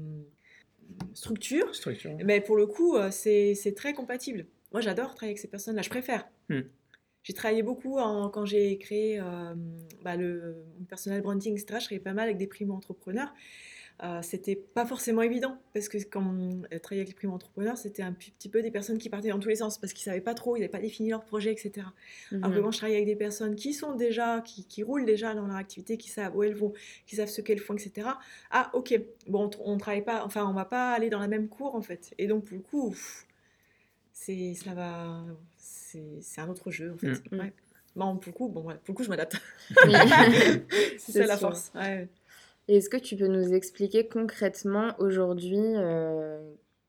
[1.14, 1.72] structures.
[1.76, 2.16] Structure.
[2.24, 4.46] Mais pour le coup c'est très compatible.
[4.72, 6.28] Moi j'adore travailler avec ces personnes-là, je préfère.
[6.48, 6.62] Mmh.
[7.22, 7.96] J'ai travaillé beaucoup
[8.32, 9.54] quand j'ai créé euh,
[10.02, 11.78] bah, le personnel branding, etc.
[11.80, 13.32] Je travaillais pas mal avec des primo-entrepreneurs.
[14.02, 18.12] Euh, c'était pas forcément évident parce que quand on travaillait avec les primo-entrepreneurs, c'était un
[18.12, 20.56] petit peu des personnes qui partaient dans tous les sens parce qu'ils savaient pas trop,
[20.56, 21.86] ils n'avaient pas défini leur projet, etc.
[22.30, 25.46] Alors que je travaille avec des personnes qui sont déjà, qui, qui, roulent déjà dans
[25.46, 26.72] leur activité, qui savent où elles vont,
[27.06, 28.08] qui savent ce qu'elles font, etc.
[28.50, 31.74] Ah, ok, bon, on, travaille pas, enfin, on va pas aller dans la même cour
[31.74, 32.14] en fait.
[32.16, 32.94] Et donc, pour le coup,
[34.12, 35.22] c'est ça va
[36.20, 37.32] c'est un autre jeu en fait.
[37.32, 37.50] Mm.
[37.96, 39.40] Bon, pour le coup, bon, pour le coup je m'adapte.
[40.98, 41.72] c'est ça la force.
[42.68, 46.38] Est-ce que tu peux nous expliquer concrètement aujourd'hui euh,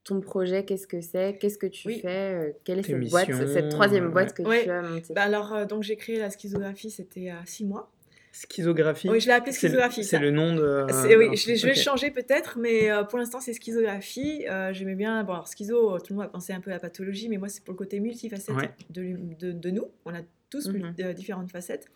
[0.03, 3.69] ton projet, qu'est-ce que c'est, qu'est-ce que tu fais, euh, quelle est cette boîte, cette
[3.69, 5.13] troisième boîte que tu as montée?
[5.13, 7.91] Bah Alors, euh, donc j'ai créé la schizographie, c'était à six mois.
[8.31, 10.03] Schizographie Oui, je l'ai appelé schizographie.
[10.03, 10.85] C'est le, nom de.
[11.17, 14.45] oui, je, vais changer peut-être, mais pour l'instant c'est schizographie.
[14.71, 15.23] J'aimais bien.
[15.23, 17.49] Bon, alors schizo, tout le monde a pensé un peu à la pathologie, mais moi
[17.49, 18.55] c'est pour le côté multifacette
[18.89, 19.85] de, de, de, nous.
[20.05, 21.87] On a tous mmh différentes facettes.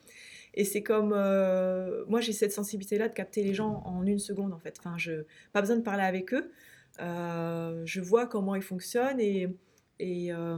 [0.55, 1.13] Et c'est comme.
[1.13, 4.77] Euh, moi, j'ai cette sensibilité-là de capter les gens en une seconde, en fait.
[4.79, 6.49] Enfin, je, pas besoin de parler avec eux.
[7.01, 9.49] Euh, je vois comment ils fonctionnent et,
[9.99, 10.57] et euh,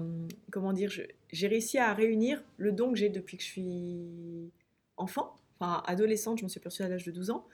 [0.52, 0.92] comment dire,
[1.32, 4.52] j'ai réussi à réunir le don que j'ai depuis que je suis
[4.98, 7.48] enfant, enfin adolescente, je me suis perçue à l'âge de 12 ans,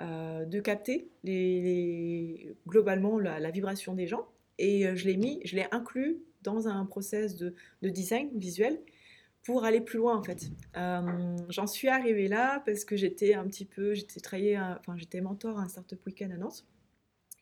[0.00, 4.28] de capter les, globalement la, vibration des gens.
[4.58, 8.80] Et je l'ai mis, je l'ai inclus dans un process de, de design visuel
[9.48, 10.50] pour aller plus loin en fait.
[10.76, 15.22] Euh, j'en suis arrivée là parce que j'étais un petit peu, j'étais travaillé, enfin j'étais
[15.22, 16.66] mentor à un startup week-end à Nantes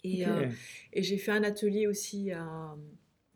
[0.04, 0.46] et, euh,
[0.92, 2.30] et j'ai fait un atelier aussi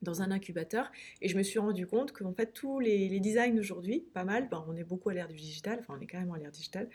[0.02, 3.58] dans un incubateur et je me suis rendu compte qu'en fait tous les, les designs
[3.58, 6.34] aujourd'hui, pas mal, ben, on est beaucoup à l'ère du digital, enfin on est carrément
[6.34, 6.88] à l'ère digital,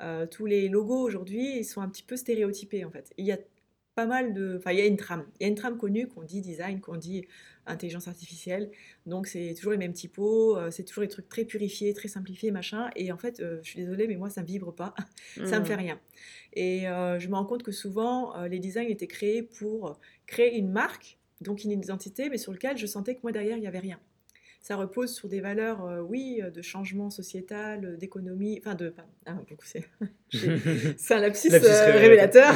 [0.00, 3.12] euh, tous les logos aujourd'hui ils sont un petit peu stéréotypés en fait.
[3.16, 3.38] Il y a
[3.94, 6.06] pas mal de, enfin il y a une trame, il y a une trame connue
[6.06, 7.26] qu'on dit design, qu'on dit
[7.68, 8.70] intelligence artificielle.
[9.06, 12.50] Donc c'est toujours les mêmes typos, euh, c'est toujours des trucs très purifiés, très simplifiés,
[12.50, 12.90] machin.
[12.96, 14.94] Et en fait, euh, je suis désolée, mais moi ça ne vibre pas,
[15.44, 15.80] ça me fait mmh.
[15.80, 16.00] rien.
[16.54, 20.70] Et euh, je me rends compte que souvent les designs étaient créés pour créer une
[20.70, 23.78] marque, donc une identité, mais sur lequel je sentais que moi derrière il n'y avait
[23.78, 23.98] rien
[24.60, 28.92] ça repose sur des valeurs, oui, de changement sociétal, d'économie, enfin de,
[29.24, 29.84] ah, c'est,
[30.98, 32.52] c'est un lapsus, révélateur,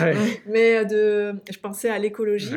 [0.46, 2.56] mais de, je pensais à l'écologie,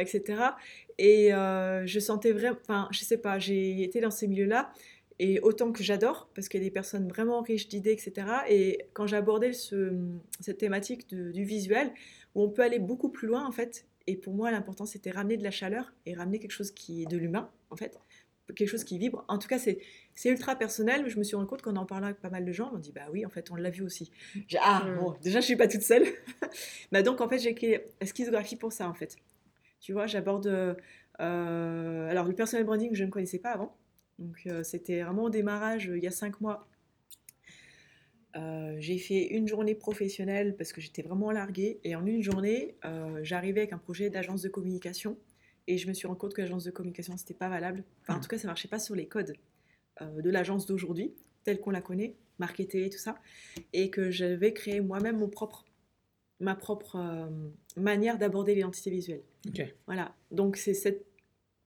[0.00, 0.54] etc.
[0.98, 4.72] Et euh, je sentais vraiment, enfin, je sais pas, j'ai été dans ces milieux-là,
[5.18, 8.26] et autant que j'adore, parce qu'il y a des personnes vraiment riches d'idées, etc.
[8.48, 9.92] Et quand j'ai abordé ce,
[10.40, 11.92] cette thématique du visuel,
[12.34, 15.36] où on peut aller beaucoup plus loin, en fait, et pour moi, l'important, c'était ramener
[15.36, 17.98] de la chaleur et ramener quelque chose qui est de l'humain, en fait,
[18.54, 19.24] quelque chose qui vibre.
[19.28, 19.78] En tout cas, c'est
[20.24, 22.52] ultra personnel, mais je me suis rendu compte qu'en en parlant avec pas mal de
[22.52, 24.10] gens, on dit, bah oui, en fait, on l'a vu aussi.
[24.46, 24.98] J'ai, ah, mmh.
[24.98, 26.04] bon, déjà, je suis pas toute seule.
[26.92, 29.16] bah donc, en fait, j'ai écrit la schizographie pour ça, en fait.
[29.80, 30.46] Tu vois, j'aborde.
[31.20, 33.76] Euh, alors, le personal branding, je ne connaissais pas avant.
[34.18, 36.68] Donc, euh, c'était vraiment au démarrage il y a cinq mois.
[38.36, 41.78] Euh, j'ai fait une journée professionnelle parce que j'étais vraiment larguée.
[41.84, 42.74] Et en une journée,
[43.22, 45.16] j'arrivais avec un projet d'agence de communication.
[45.66, 47.84] Et je me suis rendu compte que l'agence de communication, c'était pas valable.
[48.02, 49.34] Enfin, en tout cas, ça marchait pas sur les codes
[50.00, 53.16] de l'agence d'aujourd'hui, telle qu'on la connaît, marketer et tout ça.
[53.72, 55.64] Et que j'avais créé moi-même mon propre
[56.40, 57.26] ma propre euh,
[57.76, 59.22] manière d'aborder l'identité visuelle.
[59.86, 60.14] Voilà.
[60.30, 61.06] Donc c'est cette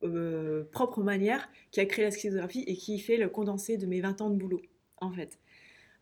[0.02, 4.00] euh, propre manière qui a créé la schizographie et qui fait le condensé de mes
[4.00, 4.62] 20 ans de boulot,
[4.98, 5.38] en fait.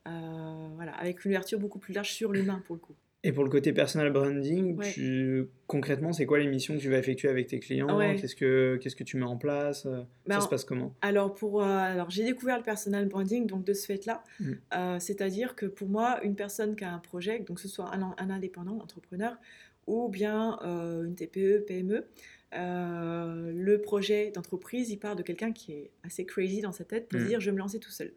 [0.06, 2.94] Euh, voilà, avec une ouverture beaucoup plus large sur l'humain pour le coup.
[3.26, 4.78] Et pour le côté personal branding,
[5.66, 7.98] concrètement, c'est quoi les missions que tu vas effectuer avec tes clients?
[8.16, 9.84] Qu'est-ce que qu'est-ce que tu mets en place?
[9.86, 10.94] Euh, Ça ben, se passe comment?
[11.00, 14.52] Alors pour euh, alors j'ai découvert le personal branding donc de ce fait-là, mmh.
[14.76, 17.92] euh, c'est-à-dire que pour moi, une personne qui a un projet, donc que ce soit
[17.92, 19.36] un, un indépendant, entrepreneur,
[19.88, 22.06] ou bien une TPE, PME,
[22.52, 27.18] le projet d'entreprise, il part de quelqu'un qui est assez crazy dans sa tête pour
[27.18, 27.26] mmh.
[27.26, 28.12] dire je vais me lancer tout seul.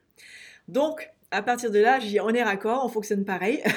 [0.68, 3.64] Donc à partir de là, on est raccord, on fonctionne pareil.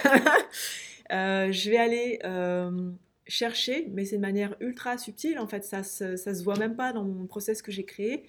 [1.10, 2.90] Euh, je vais aller euh,
[3.26, 5.38] chercher, mais c'est de manière ultra subtile.
[5.38, 8.24] En fait, ça, ça, se voit même pas dans mon process que j'ai créé.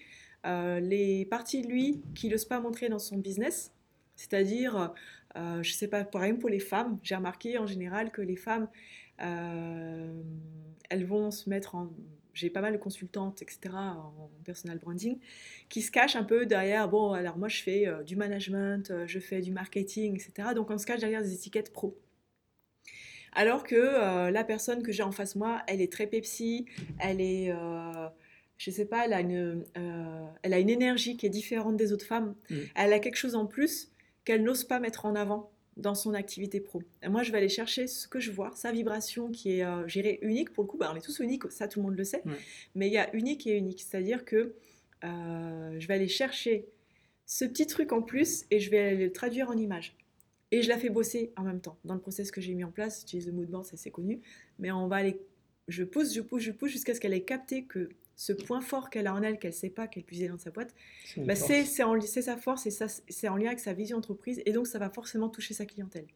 [0.45, 3.71] Euh, les parties de lui qu'il n'ose pas montrer dans son business,
[4.17, 4.91] c'est-à-dire,
[5.35, 8.67] je sais pas, par exemple pour les femmes, j'ai remarqué en général que les femmes,
[9.19, 11.89] elles vont se mettre en
[12.33, 15.19] j'ai pas mal de consultantes, etc., en personal branding,
[15.69, 19.41] qui se cachent un peu derrière, bon, alors moi je fais du management, je fais
[19.41, 20.49] du marketing, etc.
[20.55, 21.97] Donc on se cache derrière des étiquettes pro.
[23.35, 26.65] Alors que euh, la personne que j'ai en face de moi, elle est très Pepsi,
[26.99, 28.07] elle est, euh,
[28.57, 31.91] je sais pas, elle a, une, euh, elle a une énergie qui est différente des
[31.93, 32.35] autres femmes.
[32.49, 32.55] Mm.
[32.75, 33.91] Elle a quelque chose en plus
[34.25, 36.81] qu'elle n'ose pas mettre en avant dans son activité pro.
[37.01, 39.87] Et moi, je vais aller chercher ce que je vois, sa vibration qui est euh,
[39.87, 40.51] gérée unique.
[40.53, 42.23] Pour le coup, bah, on est tous uniques, ça tout le monde le sait.
[42.75, 43.81] Mais il y a unique et unique.
[43.81, 44.55] C'est-à-dire que
[45.01, 46.65] je vais aller chercher
[47.25, 49.95] ce petit truc en plus et je vais le traduire en image.
[50.51, 51.77] Et je la fais bosser en même temps.
[51.83, 54.21] Dans le process que j'ai mis en place, j'utilise le mood board, c'est connu.
[54.59, 55.19] Mais on va aller,
[55.67, 58.89] je pousse, je pousse, je pousse jusqu'à ce qu'elle ait capté que ce point fort
[58.89, 60.73] qu'elle a en elle, qu'elle ne sait pas, qu'elle puisait dans sa boîte,
[61.17, 64.41] bah c'est sa force et c'est en lien avec sa vision entreprise.
[64.45, 66.07] Et donc, ça va forcément toucher sa clientèle.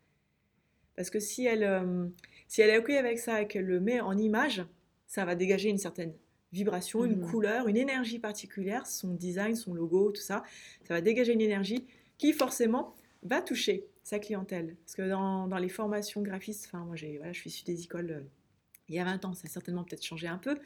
[0.96, 2.08] Parce que si elle, euh,
[2.48, 4.64] si elle est OK avec ça et qu'elle le met en image,
[5.06, 6.14] ça va dégager une certaine
[6.52, 10.44] vibration, une mmh couleur, une énergie particulière, son design, son logo, tout ça.
[10.88, 11.86] Ça va dégager une énergie
[12.18, 14.76] qui forcément va toucher sa clientèle.
[14.86, 18.12] Parce que dans, dans les formations graphistes, enfin moi voilà, je suis issue des écoles
[18.12, 18.22] euh,
[18.90, 20.58] il y a 20 ans, ça a certainement peut-être changé un peu,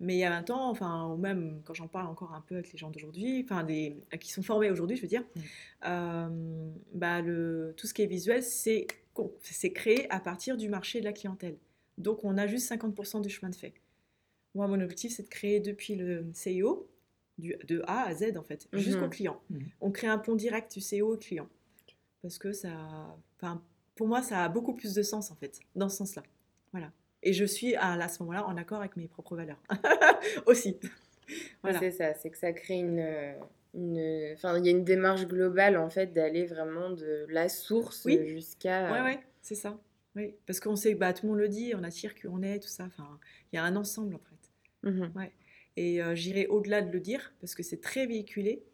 [0.00, 2.54] mais il y a 20 ans, enfin, ou même quand j'en parle encore un peu
[2.54, 5.40] avec les gens d'aujourd'hui, enfin, des, qui sont formés aujourd'hui, je veux dire, mmh.
[5.86, 8.86] euh, bah, le, tout ce qui est visuel, c'est,
[9.42, 11.58] c'est créé à partir du marché de la clientèle.
[11.98, 13.74] Donc, on a juste 50% du chemin de fait.
[14.54, 16.88] Moi, mon objectif, c'est de créer depuis le CIO,
[17.36, 19.40] du, de A à Z, en fait, jusqu'au mmh client.
[19.50, 19.58] Mmh.
[19.82, 21.48] On crée un pont direct du CEO au client.
[22.22, 23.62] Parce que ça, enfin,
[23.96, 26.22] pour moi, ça a beaucoup plus de sens, en fait, dans ce sens-là.
[26.72, 26.90] Voilà.
[27.22, 29.62] Et je suis à, ce moment-là en accord avec mes propres valeurs
[30.46, 30.78] aussi.
[31.62, 31.78] Voilà.
[31.78, 33.34] C'est ça, c'est que ça crée une,
[33.74, 34.32] une...
[34.34, 38.92] Enfin, il y a une démarche globale en fait d'aller vraiment de la source jusqu'à.
[38.92, 39.78] Oui, ouais, c'est ça.
[40.16, 42.42] Oui, parce qu'on sait que bah, tout le monde le dit, on attire qui on
[42.42, 42.84] est, tout ça.
[42.84, 43.18] Enfin,
[43.52, 44.90] il y a un ensemble en fait.
[44.90, 45.32] Mmh ouais.
[45.76, 48.64] Et euh, j'irai au-delà de le dire parce que c'est très véhiculé.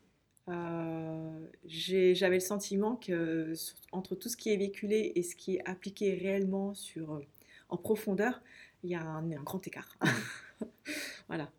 [0.49, 3.53] Euh, j'avais le sentiment que
[3.93, 7.21] entre tout ce qui est véhiculé et ce qui est appliqué réellement sur euh,
[7.68, 8.42] en profondeur,
[8.83, 9.96] il y a un, grand écart.
[11.29, 11.50] voilà.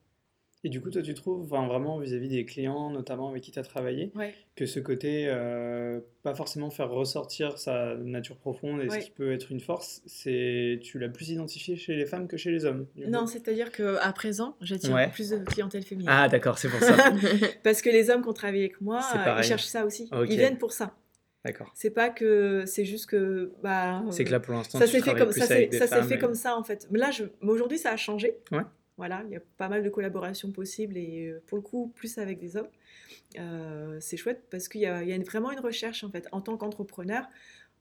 [0.64, 3.60] Et du coup, toi, tu trouves, enfin, vraiment vis-à-vis des clients, notamment avec qui tu
[3.60, 4.12] as travaillé,
[4.56, 9.32] que ce côté, euh, pas forcément faire ressortir sa nature profonde et ce qui peut
[9.32, 12.88] être une force, c'est tu l'as plus identifié chez les femmes que chez les hommes
[12.96, 16.10] Non, c'est-à-dire qu'à présent, j'attire plus de clientèle féminine.
[16.12, 16.96] Ah, d'accord, c'est pour ça.
[17.64, 19.02] Parce que les hommes qui ont travaillé avec moi,
[19.38, 20.10] ils cherchent ça aussi.
[20.12, 20.96] Ils viennent pour ça.
[21.48, 21.72] D'accord.
[21.74, 25.16] C'est pas que c'est juste que bah c'est que là pour l'instant ça s'est fait
[25.16, 26.88] comme ça s'est fait comme ça en fait.
[26.92, 28.36] Mais là je aujourd'hui ça a changé.
[28.52, 28.64] Ouais.
[28.98, 32.18] Voilà, il y a pas mal de collaborations possibles et euh, pour le coup plus
[32.18, 32.68] avec des hommes.
[33.40, 36.42] Euh, c'est chouette parce qu'il y a, y a vraiment une recherche en fait en
[36.42, 37.26] tant qu'entrepreneur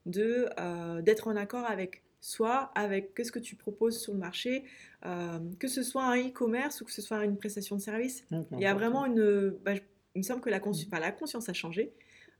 [0.04, 4.64] de euh, d'être en accord avec soit avec qu'est-ce que tu proposes sur le marché,
[5.02, 8.24] que ce soit un e-commerce ou que ce soit une prestation de service.
[8.52, 9.74] il y a vraiment une, bah,
[10.16, 10.98] il me semble que la, conscience, mmh.
[10.98, 11.92] la conscience a changé.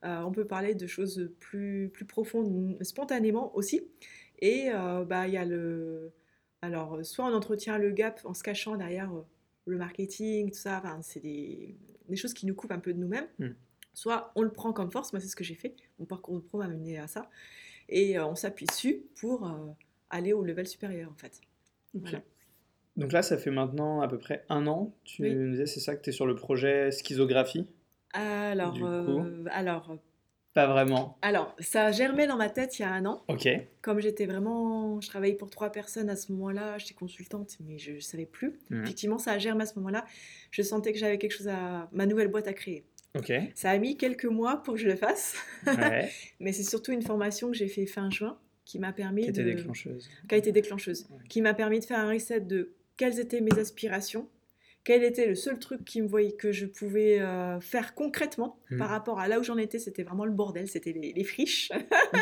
[0.06, 3.82] Euh, on peut parler de choses plus, plus profondes spontanément aussi.
[4.38, 6.12] Et euh, bah, il y a le.
[6.62, 9.24] Alors, soit on entretient le gap en se cachant derrière euh,
[9.66, 11.76] le marketing, tout ça, enfin, c'est des,
[12.08, 13.26] des, choses qui nous coupent un peu de nous-mêmes.
[13.38, 13.50] Hmm.
[13.94, 16.40] Soit on le prend comme force, moi c'est ce que j'ai fait, mon parcours de
[16.40, 17.30] pro m'a mené à ça,
[17.88, 19.50] et on s'appuie dessus pour
[20.10, 21.40] aller au level supérieur en fait.
[22.96, 25.96] Donc là, ça fait maintenant à peu près un an, tu nous disais, c'est ça
[25.96, 27.66] que tu es sur le projet Schizographie?
[28.20, 29.96] Alors, euh, alors.
[30.54, 31.18] Pas vraiment.
[31.20, 33.22] Alors, ça a germé dans ma tête il y a un an.
[33.28, 33.46] Ok.
[33.82, 37.92] Comme j'étais vraiment, je travaillais pour trois personnes à ce moment-là, j'étais consultante, mais je
[37.92, 38.58] ne savais plus.
[38.70, 38.82] Mmh.
[38.84, 40.06] Effectivement, ça a germé à ce moment-là.
[40.50, 42.86] Je sentais que j'avais quelque chose à, ma nouvelle boîte à créer.
[43.18, 43.32] Ok.
[43.54, 45.36] Ça a mis quelques mois pour que je le fasse.
[45.66, 46.10] Ouais.
[46.40, 49.42] mais c'est surtout une formation que j'ai fait fin juin qui m'a permis qui de.
[49.42, 50.08] déclencheuse.
[50.28, 51.06] Qui a été déclencheuse.
[51.28, 54.28] Qui m'a permis de faire un reset de quelles étaient mes aspirations
[54.86, 58.78] quel était le seul truc qui me voyait que je pouvais euh, faire concrètement hmm.
[58.78, 61.72] par rapport à là où j'en étais C'était vraiment le bordel, c'était les, friches.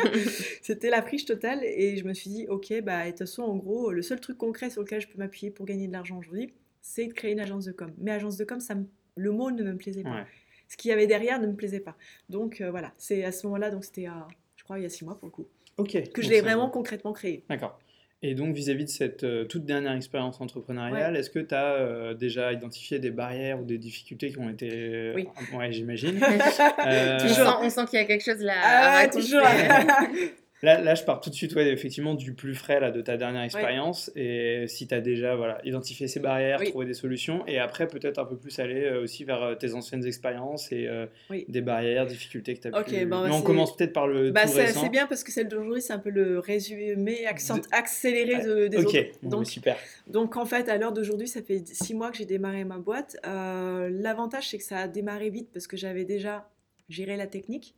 [0.63, 1.63] c'était la friche totale.
[1.63, 4.39] Et je me suis dit, ok, bah, de toute façon, en gros, le seul truc
[4.39, 7.39] concret sur lequel je peux m'appuyer pour gagner de l'argent aujourd'hui, c'est de créer une
[7.39, 7.93] agence de com.
[7.99, 8.73] Mais agence de com, ça
[9.15, 10.25] le mot ne me plaisait pas.
[10.67, 11.95] Ce qu'il y avait derrière ne me plaisait pas.
[12.29, 14.07] Donc euh, voilà, c'est à ce moment-là, donc c'était,
[14.55, 15.45] je crois, il y a six mois pour le coup.
[15.77, 16.11] Ok.
[16.11, 17.43] Que je l'ai vraiment concrètement créé.
[17.47, 17.79] D'accord.
[18.21, 22.13] Et donc, vis-à-vis de cette euh, toute dernière expérience entrepreneuriale, est-ce que tu as euh,
[22.13, 25.11] déjà identifié des barrières ou des difficultés qui ont été.
[25.15, 25.27] Oui.
[25.53, 26.19] Ouais, j'imagine.
[26.87, 27.19] euh...
[27.61, 29.41] on sent, qu'il y a quelque chose là ah, à Toujours.
[30.65, 33.17] Là, là, je pars tout de suite, ouais, effectivement, du plus frais là, de ta
[33.17, 34.11] dernière expérience.
[34.15, 38.17] Et si tu as déjà voilà, identifié ces barrières, trouvé des solutions, et après, peut-être
[38.17, 41.05] un peu plus aller euh, aussi vers euh, tes anciennes expériences et euh,
[41.47, 43.05] des barrières, difficultés que tu as pu.
[43.05, 44.31] Bah, Mais on commence peut-être par le.
[44.31, 48.65] Bah, c'est bien parce que celle d'aujourd'hui, c'est un peu le résumé accent, accéléré de,
[48.65, 49.19] des autres.
[49.21, 49.77] Donc, super.
[50.07, 53.17] Donc, en fait, à l'heure d'aujourd'hui, ça fait six mois que j'ai démarré ma boîte.
[53.23, 56.49] L'avantage, c'est que ça a démarré vite parce que j'avais déjà
[56.89, 57.75] géré la technique.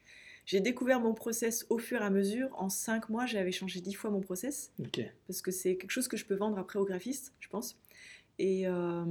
[0.48, 2.50] J'ai découvert mon process au fur et à mesure.
[2.54, 4.72] En cinq mois, j'avais changé dix fois mon process.
[5.28, 7.78] Parce que c'est quelque chose que je peux vendre après aux graphistes, je pense.
[8.40, 9.04] Et euh,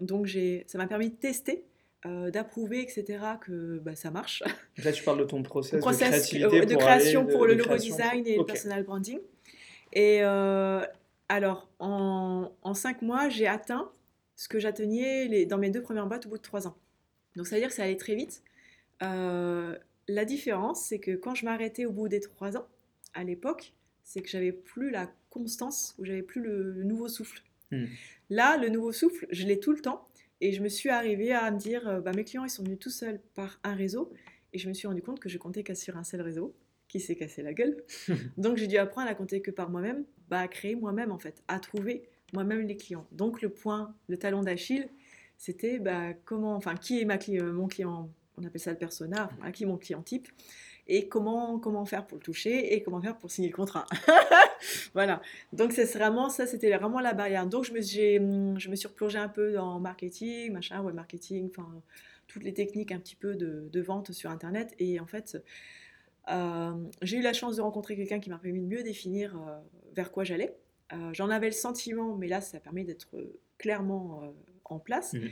[0.00, 0.28] donc,
[0.68, 1.64] ça m'a permis de tester,
[2.06, 4.44] euh, d'approuver, etc., que bah, ça marche.
[4.84, 8.24] Là, tu parles de ton process, de, créativité euh, de création pour le logo design
[8.24, 9.18] et le personal branding.
[9.92, 13.90] Et alors, en, en, cinq mois, j'ai atteint
[14.36, 16.76] ce que j'atteignais dans mes deux premières boîtes au bout de trois ans.
[17.34, 18.44] Donc, ça veut dire que ça allait très vite.
[19.02, 19.76] Euh,
[20.08, 22.66] la différence, c'est que quand je m'arrêtais au bout des trois ans,
[23.14, 27.42] à l'époque, c'est que j'avais plus la constance ou j'avais plus le, nouveau souffle.
[27.70, 27.86] Hmm.
[28.30, 30.08] Là, le nouveau souffle, je l'ai tout le temps.
[30.40, 32.78] Et je me suis arrivée à me dire, euh, bah, mes clients, ils sont venus
[32.78, 34.12] tout seuls par un réseau.
[34.52, 36.54] Et je me suis rendu compte que je comptais qu'à sur un seul réseau
[36.88, 37.82] qui s'est cassé la gueule.
[38.36, 41.42] Donc j'ai dû apprendre à compter que par moi-même, bah, à créer moi-même en fait,
[41.48, 43.06] à trouver moi-même les clients.
[43.10, 44.88] Donc le point, le talon d'Achille,
[45.36, 47.18] c'était bah, comment, enfin, qui est ma,
[47.52, 48.10] mon client?
[48.38, 50.28] On appelle ça le persona, qui est mon client type.
[50.86, 53.86] et comment, comment faire pour le toucher et comment faire pour signer le contrat.
[54.94, 55.22] voilà.
[55.52, 57.46] Donc c'est vraiment ça, c'était vraiment la barrière.
[57.46, 61.68] Donc je me, je me suis replongée un peu dans marketing, machin, web marketing, enfin
[62.26, 64.74] toutes les techniques un petit peu de, de vente sur Internet.
[64.78, 65.42] Et en fait,
[66.30, 69.58] euh, j'ai eu la chance de rencontrer quelqu'un qui m'a permis de mieux définir euh,
[69.94, 70.56] vers quoi j'allais.
[70.92, 73.08] Euh, j'en avais le sentiment, mais là, ça permet d'être
[73.58, 75.14] clairement en place.
[75.14, 75.28] Mmh.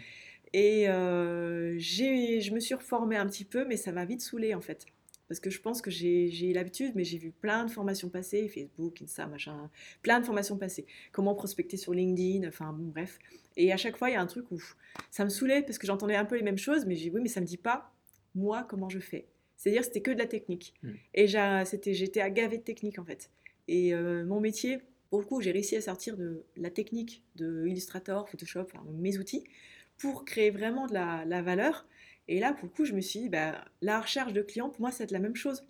[0.52, 4.86] Et je me suis reformée un petit peu, mais ça m'a vite saoulée en fait.
[5.28, 9.00] Parce que je pense que j'ai l'habitude, mais j'ai vu plein de formations passer, Facebook,
[9.00, 9.70] Insta, machin,
[10.02, 10.84] plein de formations passer.
[11.10, 13.18] Comment prospecter sur LinkedIn, enfin bon, bref.
[13.56, 14.60] Et à chaque fois, il y a un truc où
[15.10, 17.28] ça me saoulait parce que j'entendais un peu les mêmes choses, mais j'ai oui, mais
[17.28, 17.94] ça me dit pas,
[18.34, 19.26] moi, comment je fais.
[19.56, 20.74] C'est-à-dire, c'était que de la technique.
[20.82, 20.92] Hmm.
[21.14, 23.30] Et j'étais agavé de technique, en fait.
[23.68, 27.66] Et euh, mon métier, pour le coup, j'ai réussi à sortir de la technique de
[27.66, 29.44] Illustrator, Photoshop, enfin, mes outils,
[30.02, 31.86] pour créer vraiment de la, valeur.
[32.26, 34.80] Et là, pour le coup, je me suis dit, bah, la recherche de clients, pour
[34.80, 35.64] moi, c'est la même chose.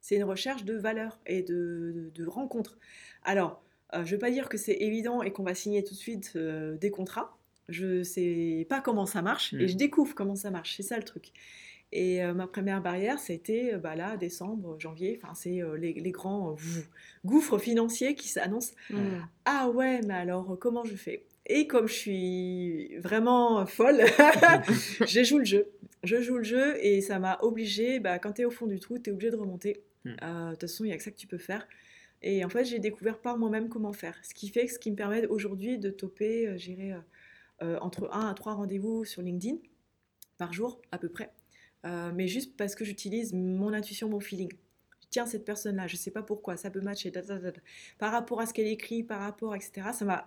[0.00, 2.78] C'est une recherche de valeur et de, de, rencontres.
[3.24, 5.92] Alors, euh, je ne veux pas dire que c'est évident et qu'on va signer tout
[5.92, 7.36] de suite euh, des contrats.
[7.68, 9.68] Je ne sais pas comment ça marche et hmm.
[9.68, 10.76] je découvre comment ça marche.
[10.76, 11.32] C'est ça le truc.
[11.92, 16.56] Et euh, ma première barrière, c'était bah là, décembre, janvier, enfin, c'est les, les, grands
[17.24, 18.74] gouffres financiers qui s'annoncent.
[18.90, 19.20] Hmm.
[19.44, 21.24] Ah ouais, mais alors comment je fais?
[21.46, 24.02] Et comme je suis vraiment folle,
[25.06, 25.72] j'ai joué le jeu.
[26.02, 28.78] Je joue le jeu et ça m'a obligé, bah, quand tu es au fond du
[28.78, 29.82] trou, tu es obligé de remonter.
[30.04, 30.10] Hmm.
[30.10, 31.66] De toute façon, il n'y a que ça que tu peux faire.
[32.22, 34.18] Et en fait, j'ai découvert par moi-même comment faire.
[34.22, 37.00] Ce qui fait ce qui me permet aujourd'hui de toper, euh, euh,
[37.62, 39.56] euh, entre 1 à 3 rendez-vous sur LinkedIn
[40.38, 41.30] par jour, à peu près.
[41.84, 44.50] Euh, mais juste parce que j'utilise mon intuition, mon feeling.
[45.10, 47.12] Tiens, cette personne-là, je ne sais pas pourquoi, ça peut matcher.
[47.98, 50.26] Par rapport à ce qu'elle écrit, par rapport, etc., ça m'a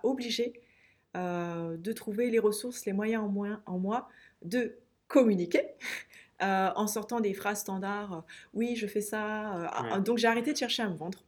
[1.15, 4.09] obligé de trouver les ressources, les moyens en, moi, en moi
[4.43, 5.63] de communiquer.
[6.39, 9.71] en sortant des phrases standards, oui, je fais ça.
[10.05, 11.23] Donc j'ai arrêté de chercher à me vendre.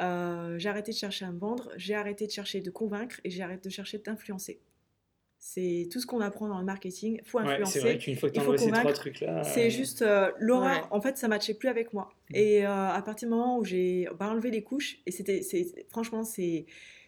[0.00, 3.30] Euh, j'ai arrêté de chercher à me vendre, j'ai arrêté de chercher de convaincre et
[3.30, 4.60] j'ai arrêté de chercher d'influencer.
[5.38, 7.20] C'est tout ce qu'on apprend dans le marketing.
[7.22, 7.82] Il faut influencer.
[7.82, 9.08] Ouais, c'est fois que il faut convaincre.
[9.44, 10.88] C'est euh, juste euh, l'horreur.
[10.90, 12.10] En fait, ça matchait plus avec moi.
[12.30, 12.34] Mm.
[12.34, 15.42] Et à partir du moment où j'ai bah, enlevé les couches, et c'était,
[15.88, 16.66] franchement, c'est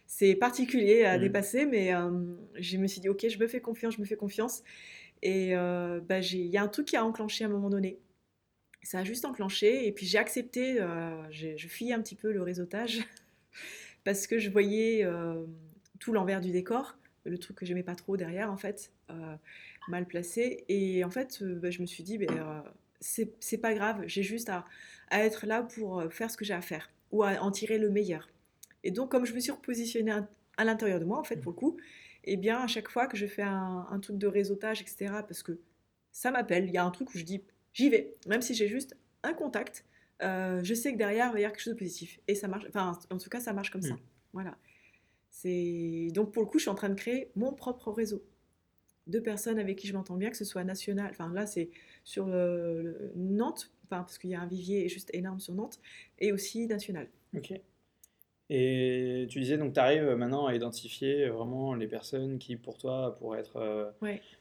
[0.09, 1.21] c'est particulier à mm.
[1.21, 1.93] dépasser, mais
[2.59, 4.65] je me suis dit, ok, je me fais confiance, je me fais confiance.
[5.23, 8.01] Et bah, il y a un truc qui a enclenché à un moment donné
[8.83, 9.87] ça a juste enclenché.
[9.87, 13.01] Et puis j'ai accepté, euh, je fuyais un petit peu le réseautage
[14.05, 15.45] parce que je voyais euh,
[15.99, 19.37] tout l'envers du décor, le truc que j'aimais pas trop derrière en fait, euh,
[19.89, 20.65] mal placé.
[20.69, 22.65] Et en fait, bah, je me suis dit, ben,
[23.01, 24.65] c'est pas grave, j'ai juste à,
[25.11, 28.29] être là pour faire ce que j'ai à faire ou à en tirer le meilleur.
[28.85, 30.13] Et donc, comme je me suis repositionnée
[30.57, 31.77] à, l'intérieur de moi, en fait, pour le coup,
[32.25, 35.43] eh bien, à chaque fois que je fais un, un truc de réseautage, etc., parce
[35.43, 35.59] que
[36.13, 38.17] ça m'appelle, il y a un truc où je dis, j'y vais.
[38.27, 39.85] Même si j'ai juste un contact,
[40.23, 42.21] euh, je sais que derrière, il va y avoir quelque chose de positif.
[42.27, 43.95] Et ça marche, enfin, en tout cas, ça marche comme ça.
[43.95, 44.01] Mm.
[44.33, 44.59] Voilà.
[45.31, 48.23] C'est Donc, pour le coup, je suis en train de créer mon propre réseau
[49.07, 51.09] de personnes avec qui je m'entends bien, que ce soit national.
[51.11, 51.71] Enfin, là, c'est
[52.05, 52.27] sur
[53.15, 55.81] Nantes, enfin, parce qu'il y a un vivier juste énorme sur Nantes,
[56.19, 57.09] et aussi national.
[57.35, 57.53] Ok.
[58.51, 63.15] Et tu disais, donc tu arrives maintenant à identifier vraiment les personnes qui, pour toi,
[63.19, 63.57] pourraient être.
[63.57, 63.91] Euh,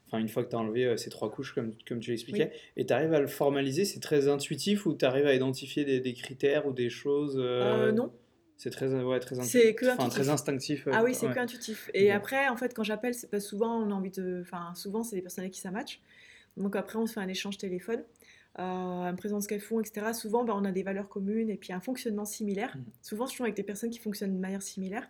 [0.08, 2.52] enfin, une fois que tu as enlevé euh, ces trois couches, comme, comme tu l'expliquais,
[2.78, 6.00] et tu arrives à le formaliser, c'est très intuitif ou tu arrives à identifier des,
[6.00, 8.14] des, critères ou des choses euh, Non.
[8.56, 9.76] C'est très, ouais, très, intuitif.
[9.76, 10.88] Que enfin, très instinctif.
[10.92, 11.92] Ah oui, c'est que intuitif.
[11.94, 14.40] Et après, en fait, quand j'appelle, c'est pas souvent, on a envie de.
[14.42, 16.00] Enfin, souvent, c'est des personnes avec qui ça match.
[16.56, 18.04] Donc après, on se fait un échange téléphone
[18.60, 20.14] euh, me présente ce qu'elles font, etc.
[20.14, 22.76] Souvent, bah, on a des valeurs communes et puis un fonctionnement similaire.
[22.76, 22.84] Mmh.
[23.02, 25.08] Souvent, je suis avec des personnes qui fonctionnent de manière similaire.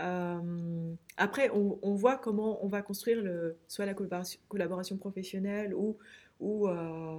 [0.00, 5.96] Euh, après, on, voit comment on va construire le, soit la collaboration, professionnelle ou,
[6.40, 7.16] ou, euh,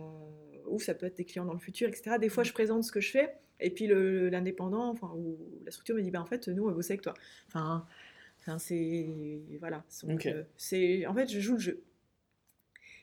[0.67, 2.17] ou, ça peut être des clients dans le futur, etc.
[2.19, 2.47] Des fois, mmh.
[2.47, 6.11] je présente ce que je fais et puis l'indépendant enfin, ou la structure me dit
[6.11, 7.13] bah, en fait, nous, on va bosser avec toi.
[7.47, 7.85] Enfin,
[8.41, 9.07] enfin c'est.
[9.59, 9.83] Voilà.
[10.03, 11.83] Euh, c'est en fait, je joue le jeu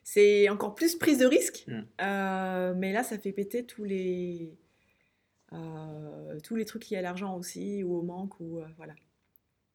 [0.02, 1.64] c'est encore plus prise de risque.
[1.66, 1.80] Mm.
[2.00, 4.56] Euh, mais là, ça fait péter tous les,
[5.52, 8.94] euh, tous les trucs liés à l'argent aussi, ou au manque, ou euh, voilà.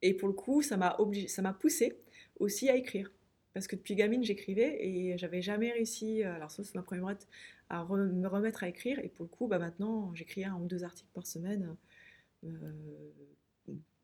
[0.02, 1.98] Et pour le coup, ça m'a ça m'a poussé
[2.38, 3.10] aussi à écrire.
[3.54, 7.26] Parce que depuis gamine, j'écrivais et j'avais jamais réussi, alors ça c'est ma première boîte,
[7.70, 9.00] à me remettre à écrire.
[9.00, 11.74] Et pour le coup, bah, maintenant, j'écris un ou deux articles par semaine.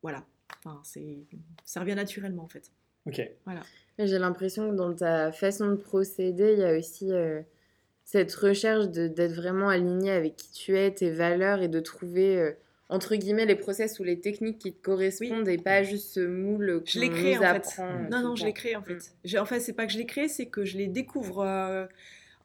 [0.01, 0.25] voilà.
[0.65, 0.81] Enfin,
[1.63, 2.71] ça revient naturellement en fait.
[3.05, 3.21] Ok.
[3.45, 3.61] Voilà.
[3.97, 7.41] J'ai l'impression que dans ta façon de procéder, il y a aussi euh,
[8.03, 12.51] cette recherche d'être vraiment aligné avec qui tu es, tes valeurs et de trouver, euh,
[12.89, 16.83] entre guillemets, les process ou les techniques qui te correspondent et pas juste ce moule
[16.83, 17.81] que je l'ai créé en fait.
[18.11, 18.97] Non, non, je l'ai créé en fait.
[19.23, 19.37] Mm.
[19.39, 21.39] En fait, c'est pas que je l'ai créé, c'est que je les découvre.
[21.39, 21.85] Euh,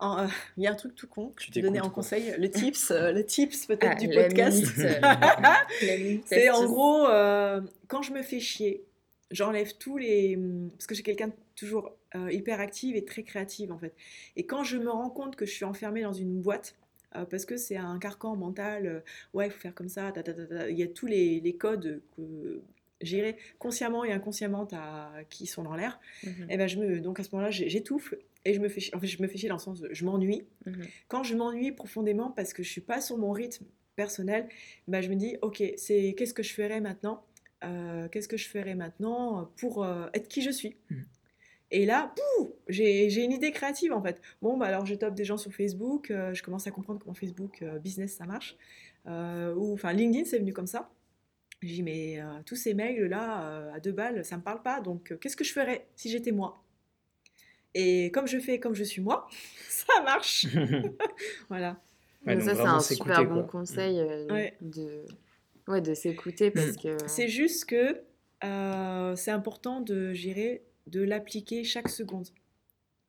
[0.02, 2.50] Euh, il y a un truc tout con que je te donnais en conseil, le
[2.50, 4.64] tips, euh, le tips peut-être ah, du podcast.
[6.26, 8.84] c'est en gros, euh, quand je me fais chier,
[9.30, 10.38] j'enlève tous les...
[10.72, 11.96] Parce que j'ai quelqu'un toujours
[12.30, 13.94] hyper active et très créative en fait.
[14.36, 16.76] Et quand je me rends compte que je suis enfermée dans une boîte,
[17.12, 19.02] parce que c'est un carcan mental,
[19.34, 20.12] ouais, il faut faire comme ça,
[20.68, 22.62] il y a tous les, les codes que
[23.00, 24.68] j'irai consciemment et inconsciemment
[25.28, 26.32] qui sont dans l'air, mhm.
[26.42, 28.14] et eh ben je me, donc à ce moment-là, j'étouffe
[28.44, 30.44] et je me fais, en fait, je me fais chier dans le sens, je m'ennuie.
[30.66, 30.86] Mhm.
[31.08, 33.64] Quand je m'ennuie profondément parce que je suis pas sur mon rythme
[33.96, 34.48] personnel,
[34.88, 37.24] ben je me dis, ok, c'est qu'est-ce que je ferais maintenant
[37.64, 41.04] euh, Qu'est-ce que je ferais maintenant pour euh, être qui je suis mhm.
[41.72, 42.12] Et là,
[42.68, 44.20] j'ai une idée créative en fait.
[44.42, 47.14] Bon, bah alors je top des gens sur Facebook, euh, je commence à comprendre comment
[47.14, 48.56] Facebook business ça marche.
[49.06, 50.90] ou enfin LinkedIn, c'est venu comme ça.
[51.62, 54.62] J'ai dit, mais euh, tous ces mails-là, euh, à deux balles, ça ne me parle
[54.62, 54.80] pas.
[54.80, 56.62] Donc, euh, qu'est-ce que je ferais si j'étais moi?
[57.74, 59.28] Et comme je fais comme je suis moi,
[59.68, 60.46] ça marche.
[61.48, 61.78] voilà.
[62.26, 63.96] ça, c'est un super bon conseil
[64.60, 65.04] de,
[65.70, 66.96] ouais, de s'écouter parce que...
[67.06, 68.02] C'est juste que
[69.16, 72.28] c'est important de, gérer, de l'appliquer chaque seconde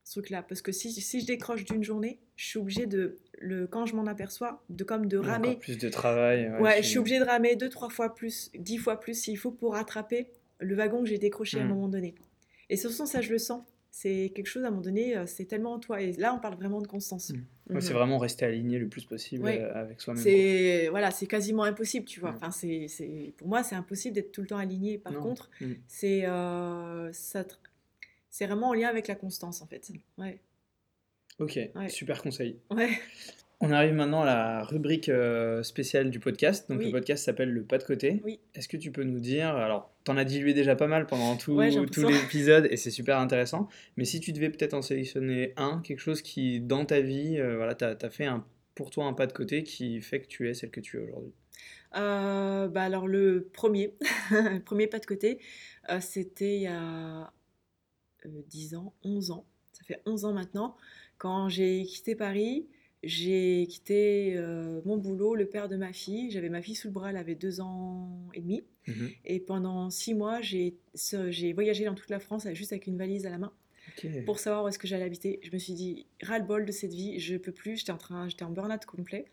[0.03, 0.43] ce truc-là.
[0.43, 3.95] Parce que si, si je décroche d'une journée, je suis obligée de, le, quand je
[3.95, 5.57] m'en aperçois, de comme de ramer.
[5.57, 6.51] plus de travail.
[6.59, 9.51] Ouais, je suis obligée de ramer deux, trois fois plus, dix fois plus s'il faut
[9.51, 10.28] pour rattraper
[10.59, 11.70] le wagon que j'ai décroché à un hmm.
[11.70, 12.16] moment donné.
[12.70, 13.64] Et ce sens, ça, je le sens.
[13.89, 16.01] C'est quelque chose à un moment donné, euh, c'est tellement en toi.
[16.01, 17.34] Et là, on parle vraiment de constance.
[17.72, 17.82] Hmm.
[17.82, 20.22] C'est vraiment rester aligné le plus possible euh, avec soi-même.
[20.22, 22.32] C'est voilà, c'est quasiment impossible, tu vois.
[22.32, 22.88] Enfin, c'est
[23.38, 24.98] pour moi, c'est impossible d'être tout le temps aligné.
[24.98, 25.50] Par contre,
[25.88, 27.46] c'est euh, ça
[28.30, 29.92] c'est vraiment en lien avec la constance en fait.
[30.18, 30.40] Ouais.
[31.40, 31.60] Ok,
[31.90, 32.60] super conseil.
[32.70, 32.92] Ouais.
[33.64, 36.68] On arrive maintenant à la rubrique euh, spéciale du podcast.
[36.68, 38.20] Donc le podcast s'appelle Le pas de côté.
[38.26, 38.39] Oui.
[38.55, 41.62] Est-ce que tu peux nous dire, alors t'en as dilué déjà pas mal pendant tout,
[41.91, 45.99] tout l'épisode et c'est super intéressant, mais si tu devais peut-être en sélectionner un, quelque
[45.99, 48.43] chose qui dans ta vie, euh, voilà, t'as as fait un,
[48.74, 51.01] pour toi un pas de côté qui fait que tu es celle que tu es
[51.01, 51.34] aujourd'hui?
[51.97, 53.93] Euh, bah alors le premier,
[54.32, 55.39] le premier pas de côté,
[55.99, 57.32] c'était il y a
[58.26, 60.76] 10 ans, 11 ans, ça fait 11 ans maintenant,
[61.20, 62.66] quand j'ai quitté Paris,
[63.04, 66.30] j'ai quitté euh, mon boulot, le père de ma fille.
[66.32, 68.64] J'avais ma fille sous le bras, elle avait deux ans et demi.
[68.88, 69.10] Mhm.
[69.26, 70.74] Et pendant six mois, j'ai
[71.54, 73.54] voyagé dans toute la France juste avec une valise à la main
[74.26, 75.39] pour savoir où est-ce que j'allais habiter.
[75.43, 77.78] Je me suis dit, ras-le-bol de cette vie, je peux plus.
[77.78, 79.26] J'étais en, train, j'étais en burn-out complet.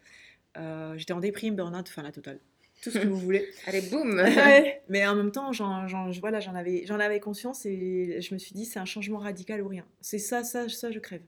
[0.57, 2.41] Euh, j'étais en déprime, burn-out, enfin la totale
[2.83, 3.49] tout ce que vous voulez.
[3.67, 4.23] Allez, boum
[4.89, 5.87] Mais en même temps, j'en,
[6.21, 9.63] voilà, j'en, avais, j'en avais conscience et je me suis dit, c'est un changement radical
[9.63, 9.85] ou rien.
[10.01, 11.23] C'est ça, ça, ça, je crève.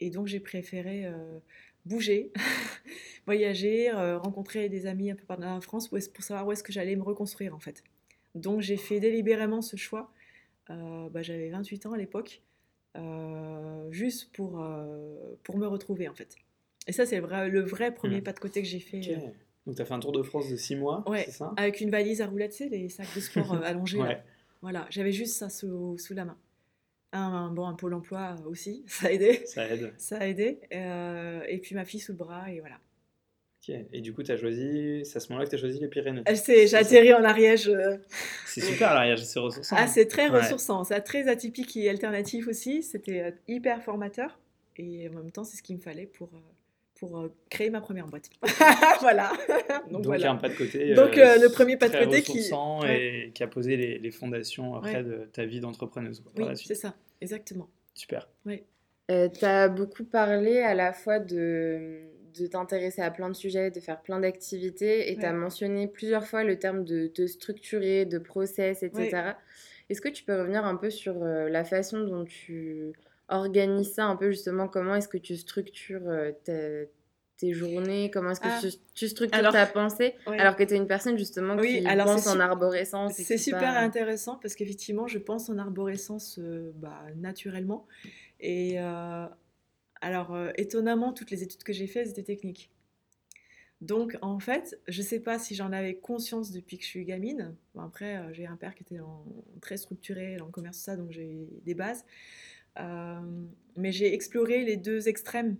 [0.00, 1.38] Et donc, j'ai préféré euh,
[1.84, 2.32] bouger,
[3.26, 6.72] voyager, euh, rencontrer des amis un peu partout en France pour, savoir où est-ce que
[6.72, 7.84] j'allais me reconstruire, en fait.
[8.34, 10.10] Donc, j'ai fait délibérément ce choix.
[10.70, 12.42] Euh, bah, j'avais 28 ans à l'époque,
[13.90, 14.64] juste pour,
[15.42, 16.36] pour me retrouver, en fait.
[16.86, 18.24] Et ça, c'est le vrai, le vrai premier mmh.
[18.24, 19.00] pas de côté que j'ai fait.
[19.66, 21.52] Donc, tu as fait un tour de France de 6 mois, ouais, c'est ça?
[21.58, 23.98] Avec une valise à roulettes, tu sais, les sacs de sport allongés.
[23.98, 24.22] Là.
[24.62, 26.38] Voilà, j'avais juste ça sous, sous la main.
[27.12, 29.42] Un, bon, un pôle emploi aussi, ça a aidé.
[29.46, 29.92] Ça aide.
[29.98, 30.60] Ça a aidé.
[30.72, 32.78] Euh, et puis ma fille sous le bras, et voilà.
[33.62, 35.88] Ok, et du coup, as choisi, c'est à ce moment-là que tu as choisi les
[35.88, 37.68] Pyrénées J'ai atterri en Ariège.
[37.68, 37.98] Euh.
[38.46, 39.76] C'est super l'Ariège, c'est ressourçant.
[39.78, 42.82] Ah, c'est très ressourçant, c'est très atypique et alternatif aussi.
[42.82, 44.38] C'était hyper formateur.
[44.76, 46.30] Et en même temps, c'est ce qu'il me fallait pour
[47.00, 48.28] pour euh, créer ma première boîte.
[49.00, 49.32] voilà.
[49.90, 50.94] Donc, il y a un pas de côté.
[50.94, 52.38] Donc euh, le premier pas de côté qui
[52.86, 56.22] et qui a posé les, les fondations après de ta vie d'entrepreneuse.
[56.36, 57.68] Oui, c'est ça, exactement.
[57.94, 58.28] Super.
[58.44, 58.62] Oui.
[59.10, 62.02] Euh, tu as beaucoup parlé à la fois de,
[62.38, 66.26] de t'intéresser à plein de sujets, de faire plein d'activités, et tu as mentionné plusieurs
[66.26, 69.32] fois le terme de te structurer, de process, etc.
[69.88, 72.92] Est-ce que tu peux revenir un peu sur la façon dont tu
[73.30, 78.40] organise ça un peu justement Comment est-ce que tu structures euh, tes, journées Comment est-ce
[78.40, 78.60] que ah.
[78.94, 83.14] tu, structures ta pensée Alors que tu es une personne justement qui pense en arborescence.
[83.14, 87.86] C'est super intéressant parce qu'effectivement, je pense en arborescence euh, bah, naturellement.
[88.40, 89.26] Et euh,
[90.02, 92.70] alors, étonnamment, toutes les études que j'ai faites étaient techniques.
[93.80, 97.04] Donc, en fait, je ne sais pas si j'en avais conscience depuis que je suis
[97.06, 97.54] gamine.
[97.78, 99.00] après, j'ai un père qui était
[99.62, 102.04] très structuré dans le commerce, ça, donc j'ai des bases.
[102.78, 103.20] Euh,
[103.76, 105.56] mais j'ai exploré les deux extrêmes.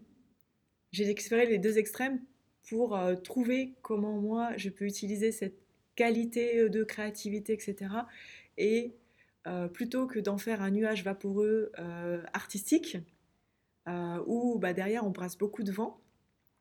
[0.93, 2.21] J'ai exploré les deux extrêmes
[2.69, 5.59] pour euh, trouver comment moi je peux utiliser cette
[5.97, 7.95] qualité euh, de créativité, etc.
[8.59, 8.95] Et
[9.73, 11.73] plutôt que d'en faire un nuage vaporeux
[12.35, 12.99] artistique,
[14.27, 15.99] où bah, derrière on brasse beaucoup de vent,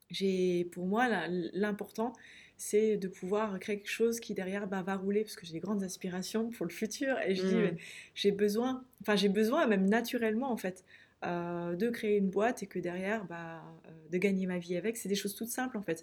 [0.10, 1.08] j'ai pour moi
[1.54, 2.14] l'important
[2.60, 5.60] c'est de pouvoir créer quelque chose qui derrière bah, va rouler parce que j'ai des
[5.60, 7.78] grandes aspirations pour le futur et je dis mmh.
[8.14, 10.86] j'ai besoin enfin j'ai besoin même naturellement en fait
[11.24, 13.62] de créer une boîte et que derrière, bah,
[14.10, 14.98] de gagner ma vie avec.
[14.98, 16.02] C'est des choses toutes simples en fait.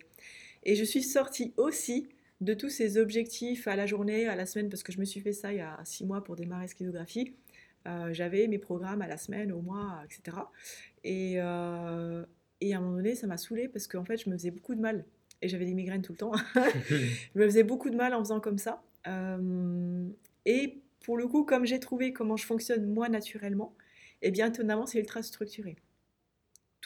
[0.65, 2.09] Et je suis sortie aussi
[2.41, 5.21] de tous ces objectifs à la journée, à la semaine, parce que je me suis
[5.21, 7.35] fait ça il y a six mois pour démarrer schizographie.
[7.87, 10.39] Euh, j'avais mes programmes à la semaine, au mois, etc.
[11.05, 12.25] Et, euh,
[12.61, 14.75] et à un moment donné, ça m'a saoulée parce qu'en fait, je me faisais beaucoup
[14.75, 15.05] de mal.
[15.43, 16.33] Et j'avais des migraines tout le temps.
[16.55, 18.83] je me faisais beaucoup de mal en faisant comme ça.
[19.07, 20.09] Euh,
[20.45, 23.75] et pour le coup, comme j'ai trouvé comment je fonctionne moi naturellement,
[24.23, 25.77] et eh bien étonnamment, c'est ultra structuré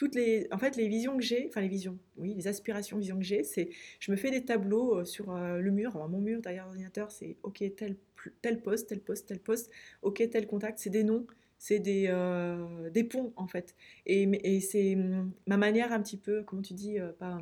[0.01, 3.19] toutes les, en fait, les visions que j'ai, enfin les visions, oui, les aspirations, visions
[3.19, 6.41] que j'ai, c'est, je me fais des tableaux euh, sur euh, le mur, mon mur
[6.41, 7.95] derrière l'ordinateur, c'est ok tel
[8.41, 9.69] tel poste, tel poste, tel poste,
[10.01, 11.27] ok tel contact, c'est des noms,
[11.59, 13.75] c'est des, euh, des ponts en fait,
[14.07, 17.39] et, et c'est hum, ma manière un petit peu, comment tu dis, pas,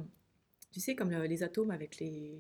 [0.72, 2.40] tu sais comme les atomes avec les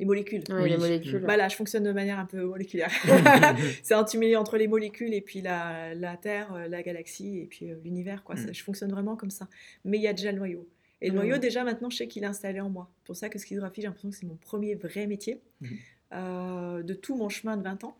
[0.00, 0.42] les molécules.
[0.48, 1.20] Oui, les molécules.
[1.20, 2.90] Bah là, je fonctionne de manière un peu moléculaire.
[3.82, 7.46] c'est un tumulé entre les molécules et puis la, la Terre, euh, la galaxie et
[7.46, 8.24] puis euh, l'univers.
[8.24, 8.34] quoi.
[8.34, 8.52] Mm.
[8.52, 9.48] je fonctionne vraiment comme ça.
[9.84, 10.68] Mais il y a déjà le noyau.
[11.00, 11.16] Et le mm.
[11.16, 12.90] noyau, déjà, maintenant, je sais qu'il est installé en moi.
[13.04, 15.68] pour ça que schizographie, j'ai l'impression que c'est mon premier vrai métier mm.
[16.12, 17.96] euh, de tout mon chemin de 20 ans.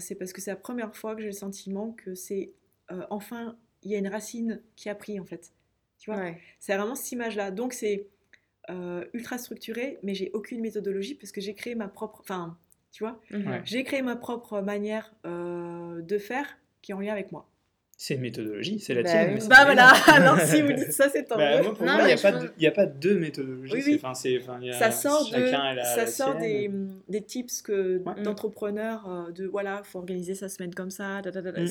[0.00, 2.50] c'est parce que c'est la première fois que j'ai le sentiment que c'est
[3.10, 5.52] enfin, il y a une racine qui a pris, en fait.
[5.98, 6.32] Tu vois?
[6.58, 7.50] C'est vraiment cette image-là.
[7.52, 8.06] Donc, c'est
[8.70, 12.20] euh, ultra structuré, mais j'ai aucune méthodologie parce que j'ai créé ma propre.
[12.20, 12.56] Enfin,
[12.92, 13.62] tu vois, mhm.
[13.64, 17.48] j'ai créé ma propre manière euh, de faire qui est en lien avec moi.
[18.00, 19.38] C'est une méthodologie, c'est la bah tienne.
[19.48, 22.70] Bah voilà, alors si vous dites ça, c'est tant bah, Pour moi, il n'y a,
[22.70, 23.98] pas deux méthodologies.
[23.98, 26.70] ça sort, ça sort des,
[27.08, 31.20] des, tips que d'entrepreneurs, euh, de voilà, faut organiser sa semaine comme ça.
[31.22, 31.66] Mm.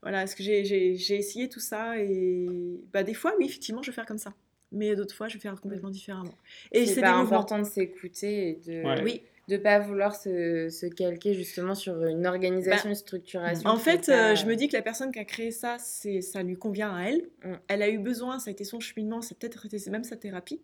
[0.00, 2.46] Voilà, est-ce que j'ai essayé tout ça et
[2.92, 4.32] bah, des fois, oui, effectivement, je vais faire comme ça
[4.72, 6.34] mais d'autres fois, je vais faire complètement différemment.
[6.72, 9.02] Et c'est important de s'écouter et de.
[9.02, 13.68] Oui de pas vouloir se, se, calquer justement sur une organisation, bah, une structuration.
[13.68, 16.42] En fait, euh, je me dis que la personne qui a créé ça, c'est ça
[16.42, 17.22] lui convient à elle.
[17.42, 17.54] Mm.
[17.68, 20.60] Elle a eu besoin, ça a été son cheminement, c'est peut-être même sa thérapie.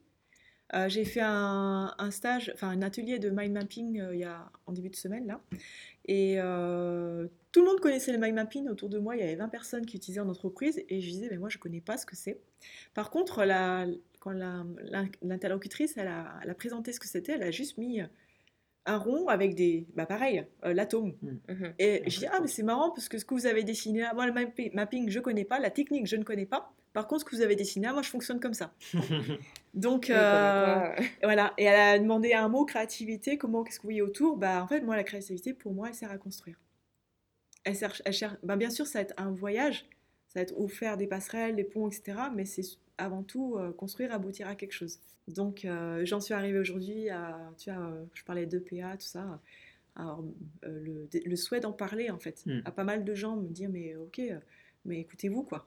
[0.74, 4.24] Euh, j'ai fait un, un, stage, enfin un atelier de mind mapping euh, il y
[4.24, 5.40] a, en début de semaine là,
[6.06, 6.36] et
[7.52, 9.16] tout le monde connaissait le mind mapping autour de moi.
[9.16, 11.58] Il y avait 20 personnes qui utilisaient en entreprise et je disais mais moi je
[11.58, 12.40] connais pas ce que c'est.
[12.94, 13.86] Par contre, la,
[14.20, 14.32] quand
[15.22, 18.00] l'interlocutrice elle a, elle a, présenté ce que c'était, elle a juste mis
[18.86, 19.86] un rond avec des.
[19.94, 21.14] Bah pareil, euh, l'atome.
[21.22, 21.28] Mm.
[21.48, 21.74] Mhm.
[21.78, 24.14] Et je dis, ah, mais c'est marrant parce que ce que vous avez dessiné, ah,
[24.14, 24.32] moi, le
[24.74, 26.72] mapping, je connais pas, la technique, je ne connais pas.
[26.92, 28.72] Par contre, ce que vous avez dessiné, ah, moi, je fonctionne comme ça.
[29.74, 31.52] Donc, euh, voilà.
[31.58, 34.36] Et elle a demandé un mot créativité, comment, qu'est-ce que vous voyez autour?
[34.36, 36.60] Bah, en fait, moi, la créativité, pour moi, elle sert à construire.
[37.64, 39.86] Elle, cherche, elle cherche, bah, bien sûr, ça va être un voyage,
[40.28, 42.18] ça va être ou faire des passerelles, des ponts, etc.
[42.34, 42.62] Mais c'est
[42.98, 45.00] avant tout euh, construire, aboutir à quelque chose.
[45.28, 49.40] Donc euh, j'en suis arrivée aujourd'hui à, tu vois, euh, je parlais d'EPA, tout ça.
[49.96, 50.24] Alors,
[50.62, 52.60] le, le, souhait d'en parler en fait, hmm.
[52.64, 54.20] à pas mal de gens me dire mais ok,
[54.84, 55.66] mais écoutez-vous quoi.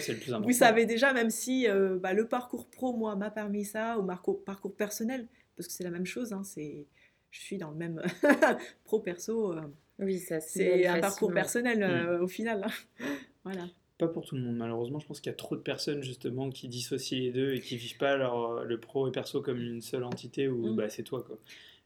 [0.00, 0.48] C'est le plus important.
[0.48, 1.66] Vous savez déjà, même si
[2.00, 5.26] bah, le parcours pro moi m'a permis ça ou parcours, parcours personnel,
[5.56, 6.86] parce que c'est la même chose, hein, c'est,
[7.30, 8.02] je suis dans le même
[8.84, 9.54] pro perso.
[9.98, 12.22] oui, ça c'est un parcours personnel hmm.
[12.22, 12.64] au final.
[12.64, 13.04] Hein.
[13.44, 13.66] voilà
[13.98, 15.00] pas pour tout le monde malheureusement.
[15.00, 17.76] Je pense qu'il y a trop de personnes justement qui dissocient les deux et qui
[17.76, 20.76] vivent pas leur, le pro et perso comme une seule entité où mm.
[20.76, 21.38] bah, c'est toi quoi.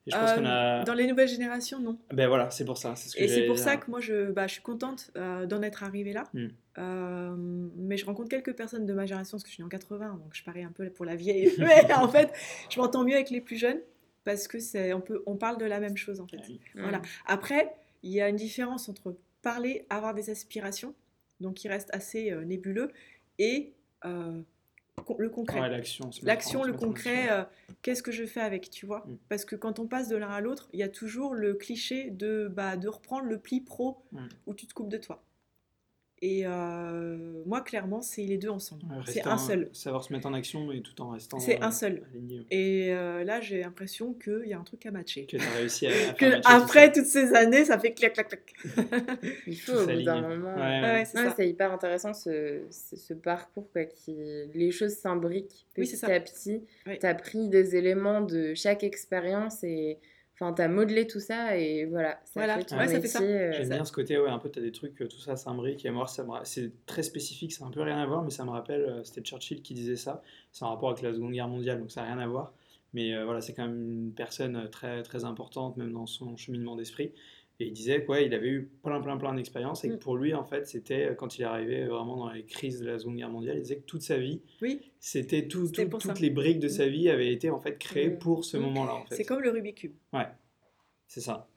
[0.07, 0.85] je pense euh, a...
[0.85, 1.99] Dans les nouvelles générations, non.
[2.13, 2.95] Ben voilà, c'est pour ça.
[2.95, 5.63] Ce que et c'est pour ça que moi je, bah, je suis contente euh, d'en
[5.63, 6.25] être arrivée là.
[6.35, 6.49] Mm.
[6.79, 7.35] Euh,
[7.77, 10.33] mais je rencontre quelques personnes de ma génération parce que je suis en 80, donc
[10.33, 11.53] je parie un peu pour la vieille.
[11.59, 12.33] mais en fait,
[12.71, 13.81] je m'entends mieux avec les plus jeunes
[14.25, 16.41] parce que c'est on peut on parle de la même chose en fait.
[16.75, 17.03] Voilà.
[17.27, 20.95] Après, il y a une différence entre parler, avoir des aspirations
[21.43, 22.91] donc qui reste assez euh, nébuleux,
[23.39, 23.75] et
[24.07, 24.41] euh,
[25.19, 25.69] le concret.
[25.69, 27.45] l'action, l'action, le concret, euh,
[27.83, 29.01] qu'est-ce que je fais avec, tu vois?
[29.01, 29.19] Mm.
[29.29, 32.11] Parce que quand on passe de l'un à l'autre, il y a toujours le cliché
[32.11, 34.27] de, bah, de reprendre le pli pro mm.
[34.47, 35.23] où tu te coupes de toi.
[36.25, 38.85] Et euh, moi, clairement, c'est les deux ensemble.
[39.07, 39.69] c'est un seul.
[39.73, 41.41] Savoir se mettre en action, mais tout en restant.
[41.41, 42.05] C'est un seul.
[42.53, 45.27] Et euh, là, j'ai l'impression qu'il y a un truc à matcher.
[45.27, 48.55] Que tu as réussi à, que Après toutes ces années, ça fait clac, clac, clac.
[49.49, 50.55] Il faut au bout d'un moment.
[50.55, 51.05] Ouais,
[51.37, 54.15] c'est hyper intéressant ce, ce, parcours, quoi, qui
[54.55, 56.63] les choses s'imbriquent petit à petit.
[56.87, 59.99] Tu as pris des éléments de chaque expérience et
[60.43, 62.19] Enfin, t'as modelé tout ça et voilà.
[62.25, 63.23] Ça voilà, fait ouais, ça fait ça.
[63.23, 65.85] Euh, J'aime bien ce côté, ouais, un peu, t'as des trucs, tout ça s'imbrique.
[65.85, 68.45] Et moi, ça c'est très spécifique, ça n'a un peu rien à voir, mais ça
[68.45, 70.21] me rappelle, euh, c'était Churchill qui disait ça.
[70.51, 72.53] C'est en rapport avec la Seconde Guerre mondiale, donc ça n'a rien à voir.
[72.93, 76.75] Mais euh, voilà, c'est quand même une personne très, très importante, même dans son cheminement
[76.75, 77.13] d'esprit.
[77.63, 79.99] Et il disait quoi, il avait eu plein, plein, plein d'expériences et que mm.
[80.01, 82.87] pour lui, en fait, c'était euh, quand il est arrivé vraiment dans les crises de
[82.87, 84.81] la Seconde Guerre mondiale, il disait que toute sa vie, oui.
[84.99, 86.91] c'était tout, toutes les briques de sa mm.
[86.91, 88.19] vie avaient été en fait créées mm.
[88.19, 88.95] pour ce moment-là.
[88.95, 89.15] En fait.
[89.15, 89.93] C'est comme le Rubik's Cube.
[90.13, 90.27] Ouais,
[91.07, 91.49] c'est ça.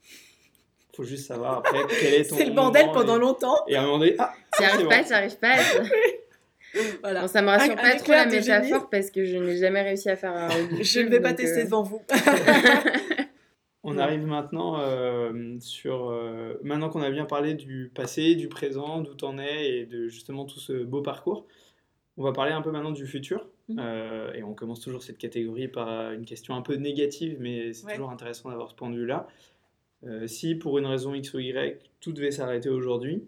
[0.95, 2.37] Faut juste savoir après quel est ton.
[2.37, 3.57] C'est le bordel pendant longtemps.
[3.67, 5.55] Et à un moment donné, ah, Tu arrives pas, tu arrives pas.
[7.01, 7.27] Voilà.
[7.29, 10.33] ça me rassure pas trop la métaphore parce que je n'ai jamais réussi à faire
[10.33, 10.49] un.
[10.81, 12.01] je ne vais pas tester euh, devant vous.
[13.87, 16.09] On arrive maintenant euh, sur.
[16.09, 20.07] Euh, maintenant qu'on a bien parlé du passé, du présent, d'où t'en es et de
[20.07, 21.45] justement tout ce beau parcours,
[22.17, 23.47] on va parler un peu maintenant du futur.
[23.69, 23.77] Mhm.
[23.79, 27.93] Euh, et on commence toujours cette catégorie par une question un peu négative, mais c'est
[27.93, 29.27] toujours intéressant d'avoir ce point de vue-là.
[30.25, 33.23] si pour une raison X ou Y, tout devait s'arrêter aujourd'hui,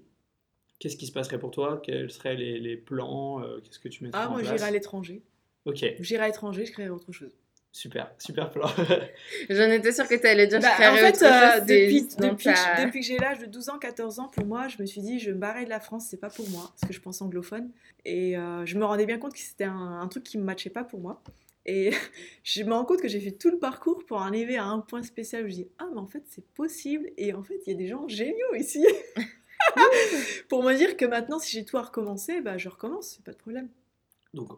[0.79, 1.81] qu'est-ce qui se passerait pour toi?
[1.83, 3.43] Quels seraient les, plans?
[3.63, 5.21] Qu'est-ce que tu mettrais ah, moi, j'irais à l'étranger.
[5.65, 5.85] Ok.
[5.99, 7.37] J'irais à l'étranger, je créerais autre chose.
[7.77, 8.65] Super, super plan.
[9.51, 13.05] J'en étais sûre que tu allais dire bah, En fait, euh, depuis, depuis, depuis, que
[13.05, 15.33] j'ai l'âge de 12 ans, 14 ans, pour moi, je me suis dit, je vais
[15.33, 17.69] me barrer de la France, c'est pas pour moi, parce que je pense anglophone.
[18.03, 20.83] Et euh, je me rendais bien compte que c'était un, truc qui me matchait pas
[20.83, 21.21] pour moi.
[21.67, 21.91] Et
[22.43, 25.03] je me rends compte que j'ai fait tout le parcours pour arriver à un point
[25.03, 27.11] spécial où je dis, ah, mais en fait, c'est possible.
[27.15, 28.83] Et en fait, il y a des gens géniaux ici.
[30.49, 33.33] pour me dire que maintenant, si j'ai tout à recommencer, bah, je recommence, c'est pas
[33.33, 33.69] de problème.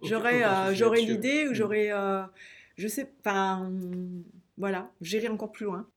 [0.03, 1.53] J'aurais euh, l'idée ou mm.
[1.53, 1.91] j'aurais
[2.79, 3.69] je sais pas.
[4.57, 5.87] Voilà, j'irai encore plus loin.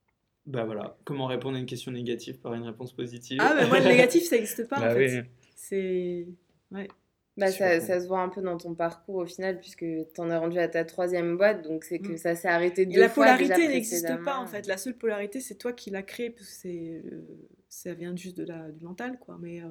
[0.45, 3.79] Bah voilà, comment répondre à une question négative par une réponse positive Ah, mais moi,
[3.79, 5.25] le négatif, ça n'existe pas en bah fait.
[5.55, 6.27] C'est.
[6.71, 6.87] Ouais.
[7.35, 10.29] Bah, ça, ça, se voit un peu dans ton parcours au final, puisque tu en
[10.29, 12.17] es rendu à ta troisième boîte, donc c'est que mm.
[12.17, 14.67] ça s'est arrêté deux Et la polarité n'existe pas en fait.
[14.67, 17.21] La seule polarité, c'est toi qui l'as créée, parce que c'est, euh,
[17.69, 19.39] ça vient juste de la, du mental, quoi.
[19.41, 19.67] Mais euh,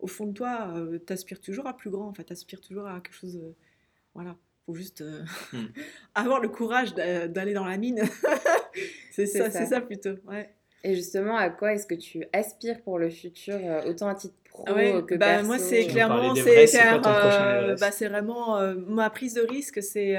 [0.00, 2.60] au fond de toi, euh, tu aspires toujours à plus grand, en fait, tu aspires
[2.60, 3.40] toujours à quelque chose.
[4.14, 4.36] voilà
[4.66, 5.66] faut juste euh, hmm.
[6.14, 8.02] avoir le courage d'aller dans la mine.
[9.12, 10.14] c'est ça, c'est ça plutôt.
[10.26, 10.50] Ouais.
[10.82, 14.34] Et justement, à quoi est-ce que tu aspires pour le futur, euh, autant à titre
[14.44, 19.82] pro que bah, Moi, c'est clairement, c'est euh, bah, c'est vraiment ma prise de risque,
[19.82, 20.14] c'est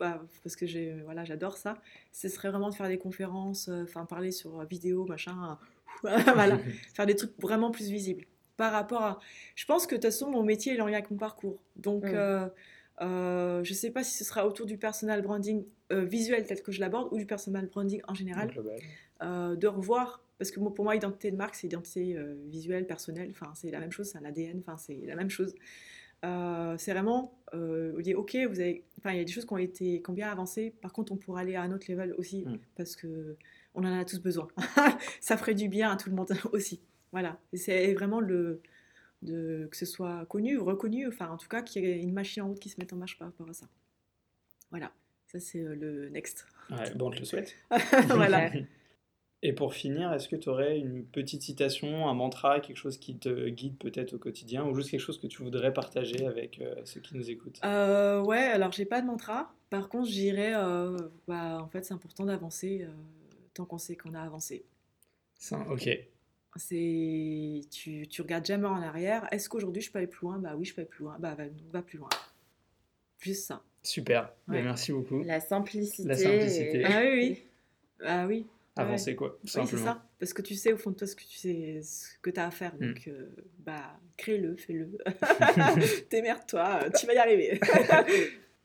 [0.00, 1.74] bah, parce que j'ai, voilà, j'adore ça.
[2.12, 5.58] Ce serait vraiment de faire des conférences, enfin parler sur vidéo, machin,
[6.02, 6.58] voilà,
[6.92, 8.24] faire des trucs vraiment plus visibles.
[8.56, 9.20] Par rapport à,
[9.54, 12.04] je pense que de toute façon, mon métier est en lien avec mon parcours, donc.
[12.04, 12.50] Mm.
[13.00, 16.62] Euh, je ne sais pas si ce sera autour du personal branding euh, visuel tel
[16.62, 18.52] que je l'aborde ou du personal branding en général.
[19.22, 23.52] Euh, de revoir, parce que pour moi, identité de marque, c'est identité visuelle, personnelle, enfin,
[23.54, 25.54] c'est la même chose, c'est un ADN, enfin, c'est la même chose.
[26.22, 30.02] c'est vraiment, vous dites, ok, vous avez, il y a des choses qui ont été,
[30.02, 32.58] qui ont bien avancé, par contre, on pourrait aller à un autre level aussi, mm.
[32.76, 33.36] parce que
[33.74, 34.48] on en a tous besoin.
[35.20, 36.80] Ça ferait du bien à tout le monde aussi.
[37.12, 38.62] Voilà, c'est vraiment le,
[39.22, 42.12] de, que ce soit connu ou reconnu, enfin en tout cas qu'il y ait une
[42.12, 43.66] machine en route qui se mette en marche par rapport à ça.
[44.70, 44.92] Voilà,
[45.26, 46.46] ça c'est euh, le next.
[46.70, 47.54] Ouais, bon, on te le souhaite.
[48.08, 48.50] voilà.
[49.42, 53.16] Et pour finir, est-ce que tu aurais une petite citation, un mantra, quelque chose qui
[53.16, 56.74] te guide peut-être au quotidien, ou juste quelque chose que tu voudrais partager avec euh,
[56.84, 57.58] ceux qui nous écoutent?
[57.64, 59.54] Euh, Ouais, alors j'ai pas de mantra.
[59.70, 62.86] Par contre, j'irais, euh, bah, en fait, c'est important d'avancer
[63.54, 64.66] tant qu'on sait qu'on a avancé.
[65.38, 65.88] Ça, ok.
[66.56, 69.26] C'est tu, tu regardes jamais en arrière.
[69.30, 70.38] Est-ce qu'aujourd'hui je peux aller plus loin?
[70.38, 71.16] Bah oui, je peux aller plus loin.
[71.18, 71.36] Bah
[71.72, 72.08] va, plus loin.
[73.20, 73.62] Juste ça.
[73.82, 74.32] Super.
[74.48, 75.22] Merci beaucoup.
[75.22, 76.08] La simplicité.
[76.08, 76.84] La simplicité.
[76.84, 77.42] Ah oui, oui.
[78.02, 78.46] Ah oui.
[78.76, 79.64] Avancer quoi, simplement.
[79.64, 80.08] Oui, c'est ça.
[80.18, 82.46] Parce que tu sais au fond de toi ce que tu sais, ce que as
[82.46, 82.74] à faire.
[82.76, 82.86] Hmm.
[82.88, 83.28] Donc, euh,
[83.58, 84.96] bah, crée-le, fais-le.
[86.08, 87.60] Témère-toi, tu vas y arriver.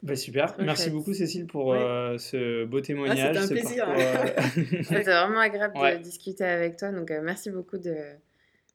[0.05, 3.35] Bah, super, merci beaucoup Cécile pour euh, ce beau témoignage.
[3.35, 3.89] Ah, C'était un plaisir.
[3.89, 4.25] Euh,
[4.83, 7.95] C'était vraiment agréable de discuter avec toi, donc euh, merci beaucoup de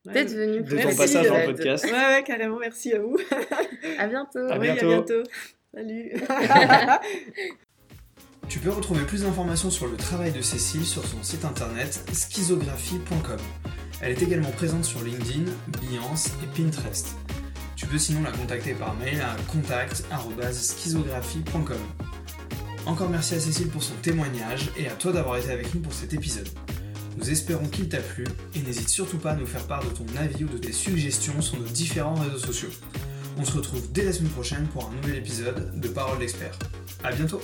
[0.06, 0.62] d'être venu.
[0.62, 1.84] De ton passage le podcast.
[1.84, 3.16] Ouais, ouais, carrément, merci à vous.
[3.96, 4.40] à bientôt.
[4.50, 4.86] À bientôt.
[4.86, 5.22] à bientôt.
[5.72, 6.12] Salut.
[8.48, 13.38] tu peux retrouver plus d'informations sur le travail de Cécile sur son site internet schizographie.com.
[14.02, 17.14] Elle est également présente sur LinkedIn, Behance et Pinterest.
[17.80, 21.78] Tu peux sinon la contacter par mail à contact.schizographie.com.
[22.84, 25.94] Encore merci à Cécile pour son témoignage et à toi d'avoir été avec nous pour
[25.94, 26.50] cet épisode.
[27.16, 30.04] Nous espérons qu'il t'a plu et n'hésite surtout pas à nous faire part de ton
[30.18, 32.68] avis ou de tes suggestions sur nos différents réseaux sociaux.
[33.38, 36.58] On se retrouve dès la semaine prochaine pour un nouvel épisode de Parole d'expert.
[37.02, 37.40] A bientôt